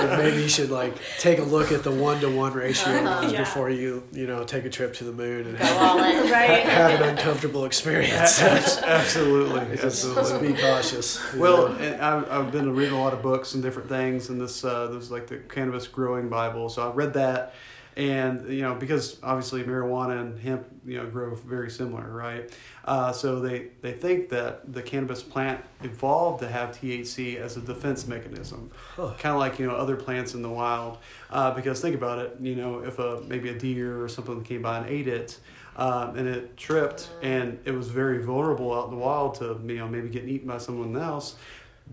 [0.00, 3.32] And maybe you should like take a look at the one to one ratio ones
[3.32, 3.40] Yeah.
[3.40, 6.30] before you you know take a trip to the moon and have, all in.
[6.30, 6.62] Right.
[6.64, 8.40] have an uncomfortable experience.
[8.40, 9.60] absolutely.
[9.76, 10.22] just, absolutely.
[10.22, 11.34] just be cautious.
[11.34, 14.86] Well, I've, I've been reading a lot of books and different things, and this uh,
[14.88, 16.68] there's like the cannabis growing Bible.
[16.70, 17.54] So I read that,
[17.96, 22.50] and you know because obviously marijuana and hemp you know grow very similar, right?
[22.84, 27.60] Uh, so they they think that the cannabis plant evolved to have THC as a
[27.60, 29.14] defense mechanism, Huh.
[29.18, 30.98] kind of like you know other plants in the wild.
[31.30, 34.62] Uh, because think about it, you know if a maybe a deer or something came
[34.62, 35.38] by and ate it.
[35.76, 39.76] Um, and it tripped, and it was very vulnerable out in the wild to you
[39.76, 41.36] know maybe getting eaten by someone else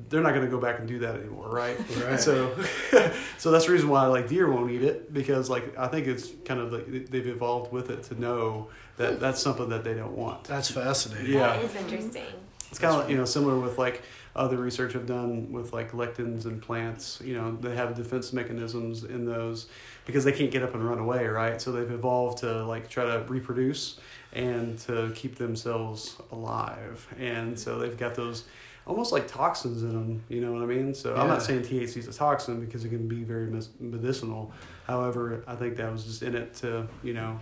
[0.10, 1.78] they're not going to go back and do that anymore, right?
[1.98, 2.20] Right.
[2.20, 2.56] So,
[3.38, 6.30] so that's the reason why like deer won't eat it because like I think it's
[6.46, 9.20] kind of like they've evolved with it to know that hmm.
[9.20, 10.44] that's something that they don't want.
[10.44, 11.34] That's fascinating.
[11.34, 11.58] Yeah.
[11.58, 12.26] That is interesting.
[12.70, 14.04] It's kind of like, you know similar with like
[14.36, 17.20] other research I've done with like lectins and plants.
[17.24, 19.68] You know they have defense mechanisms in those
[20.06, 21.60] because they can't get up and run away, right?
[21.60, 24.00] So they've evolved to like try to reproduce
[24.34, 28.44] and to keep themselves alive, and so they've got those
[28.88, 30.24] almost like toxins in them.
[30.30, 30.94] You know what I mean?
[30.94, 33.48] So I'm not saying THC is a toxin because it can be very
[33.80, 34.52] medicinal.
[34.86, 37.40] However, I think that was just in it to you know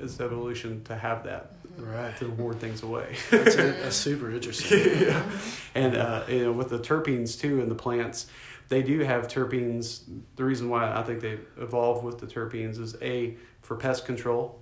[0.00, 2.14] it's evolution to have that Right.
[2.18, 3.16] to ward things away.
[3.30, 5.06] That's, that's super interesting.
[5.06, 5.22] yeah.
[5.74, 8.26] And uh, you know, with the terpenes too in the plants,
[8.68, 10.02] they do have terpenes.
[10.36, 14.60] The reason why I think they evolved with the terpenes is a for pest control,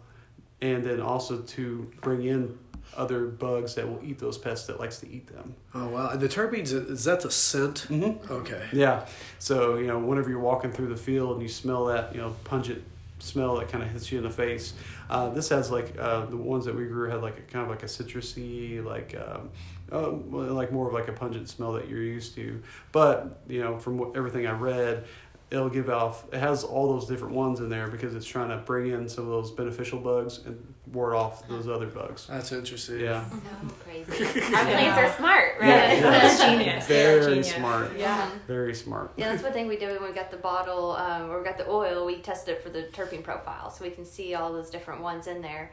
[0.61, 2.57] and then also to bring in
[2.99, 5.55] other bugs that will eat those pests that likes to eat them.
[5.75, 6.11] Oh wow!
[6.11, 7.87] And the terpenes is that the scent?
[7.89, 8.33] Mm-hmm.
[8.33, 8.67] Okay.
[8.73, 9.07] Yeah.
[9.39, 12.35] So you know, whenever you're walking through the field and you smell that you know
[12.45, 12.83] pungent
[13.21, 14.75] smell that kind of hits you in the face,
[15.09, 17.71] uh, this has like uh, the ones that we grew had like a kind of
[17.71, 19.17] like a citrusy like.
[19.17, 19.51] Um,
[19.91, 22.61] uh, like more of like a pungent smell that you're used to,
[22.93, 25.07] but you know from what, everything I read,
[25.51, 26.25] it'll give off.
[26.33, 29.25] It has all those different ones in there because it's trying to bring in some
[29.25, 32.27] of those beneficial bugs and ward off those other bugs.
[32.27, 33.01] That's interesting.
[33.01, 33.37] Yeah, So
[33.85, 34.41] crazy.
[34.43, 35.69] Our plants are smart, right?
[35.69, 36.01] Yeah, Yeah.
[36.11, 36.87] that's genius.
[36.87, 37.55] Very They're genius.
[37.55, 37.97] smart.
[37.97, 38.31] Yeah.
[38.47, 39.13] very smart.
[39.17, 41.57] Yeah, that's one thing we did when we got the bottle um, or we got
[41.59, 42.05] the oil.
[42.05, 45.27] We tested it for the terpene profile, so we can see all those different ones
[45.27, 45.73] in there.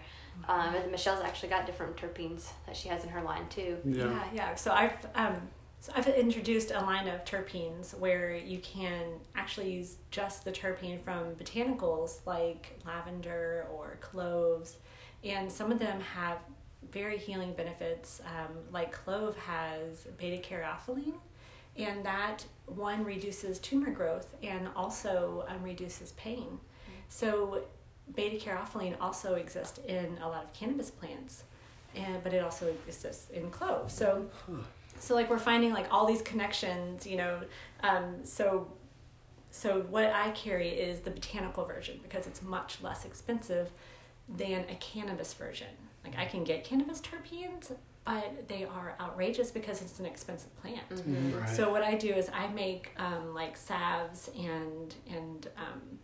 [0.49, 3.78] Um, and Michele's actually got different terpenes that she has in her line too.
[3.86, 4.05] Yeah.
[4.05, 4.55] Yeah, yeah.
[4.55, 5.36] So I've um,
[5.86, 9.03] so I've introduced a line of terpenes where you can
[9.36, 14.77] actually use just the terpene from botanicals like lavender or cloves,
[15.23, 16.39] and some of them have
[16.91, 18.19] very healing benefits.
[18.25, 21.19] Um, like clove has beta caryophyllene,
[21.77, 26.57] and that one reduces tumor growth and also um, reduces pain.
[27.09, 27.61] So
[28.15, 31.43] beta caryophyllene also exists in a lot of cannabis plants,
[31.93, 33.91] and but it also exists in clove.
[33.91, 34.25] So,
[34.99, 37.41] so like we're finding like all these connections, you know.
[37.83, 38.67] Um, so,
[39.51, 43.71] so what I carry is the botanical version because it's much less expensive
[44.27, 45.67] than a cannabis version.
[46.03, 47.71] Like I can get cannabis terpenes,
[48.05, 50.83] but they are outrageous because it's an expensive plant.
[51.35, 51.49] Right.
[51.49, 55.99] So what I do is I make um, like salves and and um,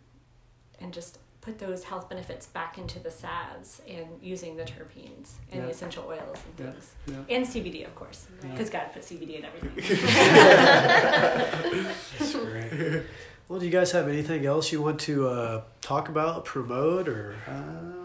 [0.80, 5.60] and just put those health benefits back into the salves and using the terpenes and
[5.60, 5.64] Yeah.
[5.66, 7.36] the essential oils and things Yeah.
[7.36, 9.74] and CBD of course because God put CBD in everything.
[12.18, 13.02] That's great.
[13.48, 17.34] Well, do you guys have anything else you want to uh, talk about, promote, or
[17.48, 18.01] Um,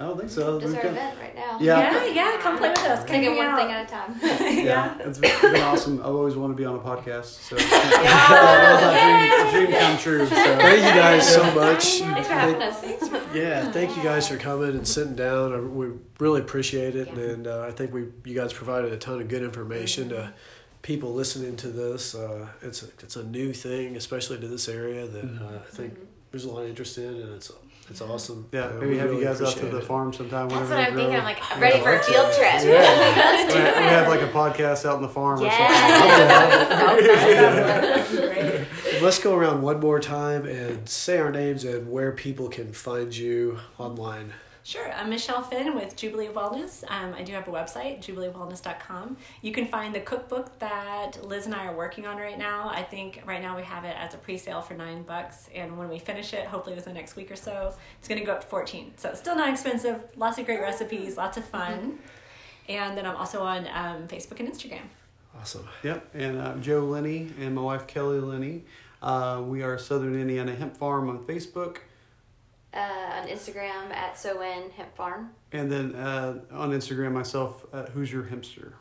[0.00, 0.58] I don't think so.
[0.58, 1.58] Just We've our got- event right now.
[1.60, 2.06] Yeah.
[2.06, 3.00] yeah, yeah, come play with us.
[3.00, 3.58] Come Take it hang one out.
[3.58, 4.14] thing at a time.
[4.64, 6.00] yeah, it's been, been awesome.
[6.00, 7.56] I've always wanted to be on a podcast, so
[8.14, 9.50] Yeah.
[9.52, 10.26] dream, dream come true.
[10.26, 11.84] So thank you guys so much.
[12.00, 12.82] Thanks for having us.
[13.34, 15.74] Yeah, thank you guys for coming and sitting down.
[15.76, 15.88] We
[16.18, 19.42] really appreciate it, and uh, I think we you guys provided a ton of good
[19.42, 20.32] information to
[20.82, 22.14] people listening to this.
[22.14, 25.98] Uh, it's a, it's a new thing, especially to this area that uh, I think
[26.30, 27.50] there's a lot of interest in, and it's
[27.90, 28.46] it's awesome.
[28.52, 29.84] yeah, maybe we have you guys out to the it.
[29.84, 30.48] farm sometime.
[30.48, 31.16] That's whenever what I'm thinking.
[31.16, 32.62] I'm like, I'm ready for a field trip.
[32.62, 32.74] we, we
[33.88, 37.06] have like a podcast out in the farm or something.
[37.10, 38.16] Yes.
[38.16, 38.66] Great.
[39.02, 43.16] Let's go around one more time and say our names and where people can find
[43.16, 44.32] you online.
[44.62, 44.92] Sure.
[44.92, 46.84] I'm Michele Finn with Jubilee Wellness.
[46.90, 49.16] Um, I do have a website, jubileewellness.com.
[49.40, 52.68] You can find the cookbook that Liz and I are working on right now.
[52.68, 55.48] I think right now we have it as a pre sale for nine bucks.
[55.54, 58.26] And when we finish it, hopefully within the next week or so, it's going to
[58.26, 60.04] go up to 14 So it's still not expensive.
[60.16, 61.98] Lots of great recipes, lots of fun.
[62.68, 64.82] And then I'm also on um, Facebook and Instagram.
[65.38, 65.66] Awesome.
[65.82, 68.64] Yep, and uh, Joe Linne and my wife Kelly Linne.
[69.02, 71.78] Uh, we are Southern Indiana Hemp Farm on Facebook,
[72.72, 75.30] Uh, on Instagram at SoN Hemp Farm.
[75.50, 78.74] and then uh, on Instagram myself, uh, Who's Your Hempster?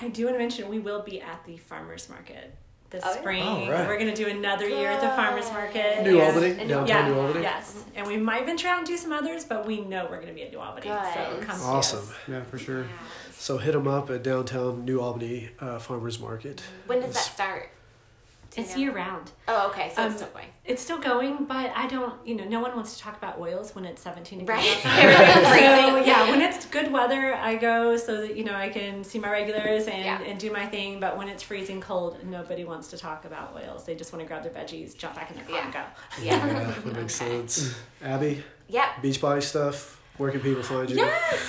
[0.00, 2.54] I do want to mention we will be at the farmers market
[2.90, 3.20] this Oh, yeah.
[3.20, 3.42] spring.
[3.42, 3.86] Oh, right.
[3.88, 6.02] We're going to do another year at the farmers market.
[6.04, 7.42] New and- Albany, and- downtown yeah, New Albany.
[7.42, 10.28] Yes, and we might venture out and do some others, but we know we're going
[10.28, 10.86] to be at New Albany.
[10.86, 11.46] So Good.
[11.48, 11.98] come see Awesome.
[12.00, 12.12] us.
[12.28, 12.86] Yeah, for sure.
[13.32, 16.62] So hit them up at downtown New Albany uh, Farmers Market.
[16.86, 17.70] When does that start?
[18.58, 19.30] Do you It's year round.
[19.46, 19.90] Oh, okay.
[19.94, 20.46] So Um, it's still going.
[20.64, 22.14] It's still going, but I don't.
[22.26, 24.78] You know, no one wants to talk about oils when it's 17 degrees Right.
[24.82, 29.18] so yeah, when it's good weather, I go so that you know I can see
[29.18, 30.20] my regulars and, Yeah.
[30.22, 31.00] and do my thing.
[31.00, 33.84] But when it's freezing cold, nobody wants to talk about oils.
[33.84, 35.80] They just want to grab their veggies, jump back in their car, and go.
[36.22, 36.46] Yeah.
[36.46, 37.30] Yeah, that makes Okay.
[37.46, 37.74] sense.
[38.02, 38.88] Abby, Yep.
[39.02, 40.00] Beachbody stuff.
[40.18, 40.96] Where can people find you?
[40.96, 41.40] Yes,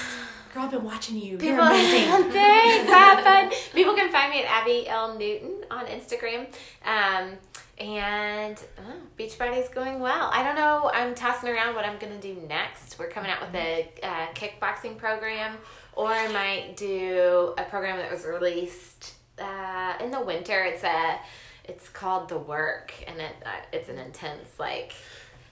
[0.59, 1.31] girl, I've been watching you.
[1.31, 2.31] You're People, amazing.
[2.31, 2.89] thanks.
[2.91, 3.51] Have fun.
[3.73, 6.47] People can find me at Abby L Newton on Instagram.
[6.85, 7.37] Um,
[7.77, 10.29] and oh, Beachbody's going well.
[10.33, 10.91] I don't know.
[10.93, 12.99] I'm tossing around what I'm gonna do next.
[12.99, 15.57] We're coming out with a uh, kickboxing program,
[15.93, 20.61] or I might do a program that was released uh, in the winter.
[20.63, 21.19] It's a,
[21.63, 24.93] it's called The Work, and it uh, it's an intense like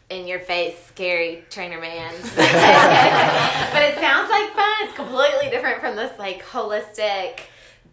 [0.10, 2.14] in your face, scary trainer man.
[2.36, 4.74] but it sounds like fun.
[4.82, 7.40] It's completely different from this like holistic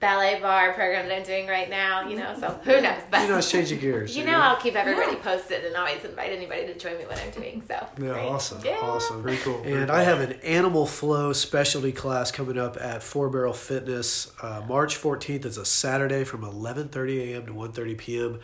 [0.00, 3.00] ballet bar program that I'm doing right now, you know, so who knows?
[3.10, 4.14] But You know, it's changing gears.
[4.16, 7.30] you know, I'll keep everybody posted and always invite anybody to join me what I'm
[7.30, 7.62] doing.
[7.66, 8.26] So Yeah, great.
[8.28, 8.78] awesome, Yeah.
[8.82, 9.22] awesome.
[9.22, 9.62] Very cool.
[9.62, 9.96] very And cool.
[9.96, 14.30] I have an Animal Flow specialty class coming up at Four Barrel Fitness.
[14.42, 17.46] Uh, March 14th It's a Saturday from 11:30 a.m.
[17.46, 18.40] to 1:30 p.m.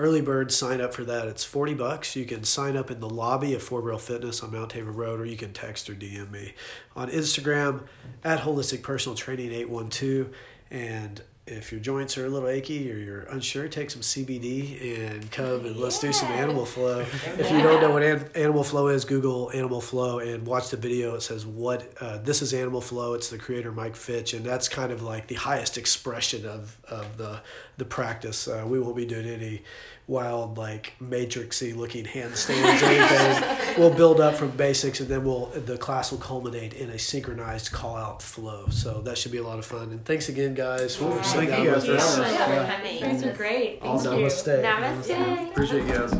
[0.00, 1.28] Early bird sign up for that.
[1.28, 2.16] It's 40 bucks.
[2.16, 5.20] You can sign up in the lobby of Four Barrel Fitness on Mount Tabor Road,
[5.20, 6.54] or you can text or DM me
[6.96, 7.82] on Instagram
[8.24, 10.34] at Holistic Personal Training 812.
[10.70, 11.20] And
[11.50, 15.66] if your joints are a little achy or you're unsure, take some CBD and come
[15.66, 17.00] and let's do some animal flow.
[17.38, 20.76] If you don't know what an- animal flow is, Google animal flow and watch the
[20.76, 21.14] video.
[21.14, 23.14] It says what uh, this is animal flow.
[23.14, 27.16] It's the creator Mike Fitch, and that's kind of like the highest expression of of
[27.16, 27.40] the
[27.76, 28.46] the practice.
[28.48, 29.62] Uh, we won't be doing any
[30.10, 33.76] wild like matrixy looking handstands or anything.
[33.78, 37.70] we'll build up from basics, and then we'll the class will culminate in a synchronized
[37.70, 38.66] call out flow.
[38.70, 39.90] So that should be a lot of fun.
[39.92, 40.96] And thanks again, guys.
[40.96, 42.16] for Thank sitting you down guys with for us.
[42.16, 42.38] having us.
[42.40, 42.62] Yeah.
[42.64, 42.76] Yeah.
[42.76, 42.94] Coming.
[42.94, 43.80] You guys are great.
[43.80, 44.10] Thank you.
[44.10, 44.62] Namaste.
[44.64, 45.50] Namaste.
[45.50, 46.14] Appreciate you guys.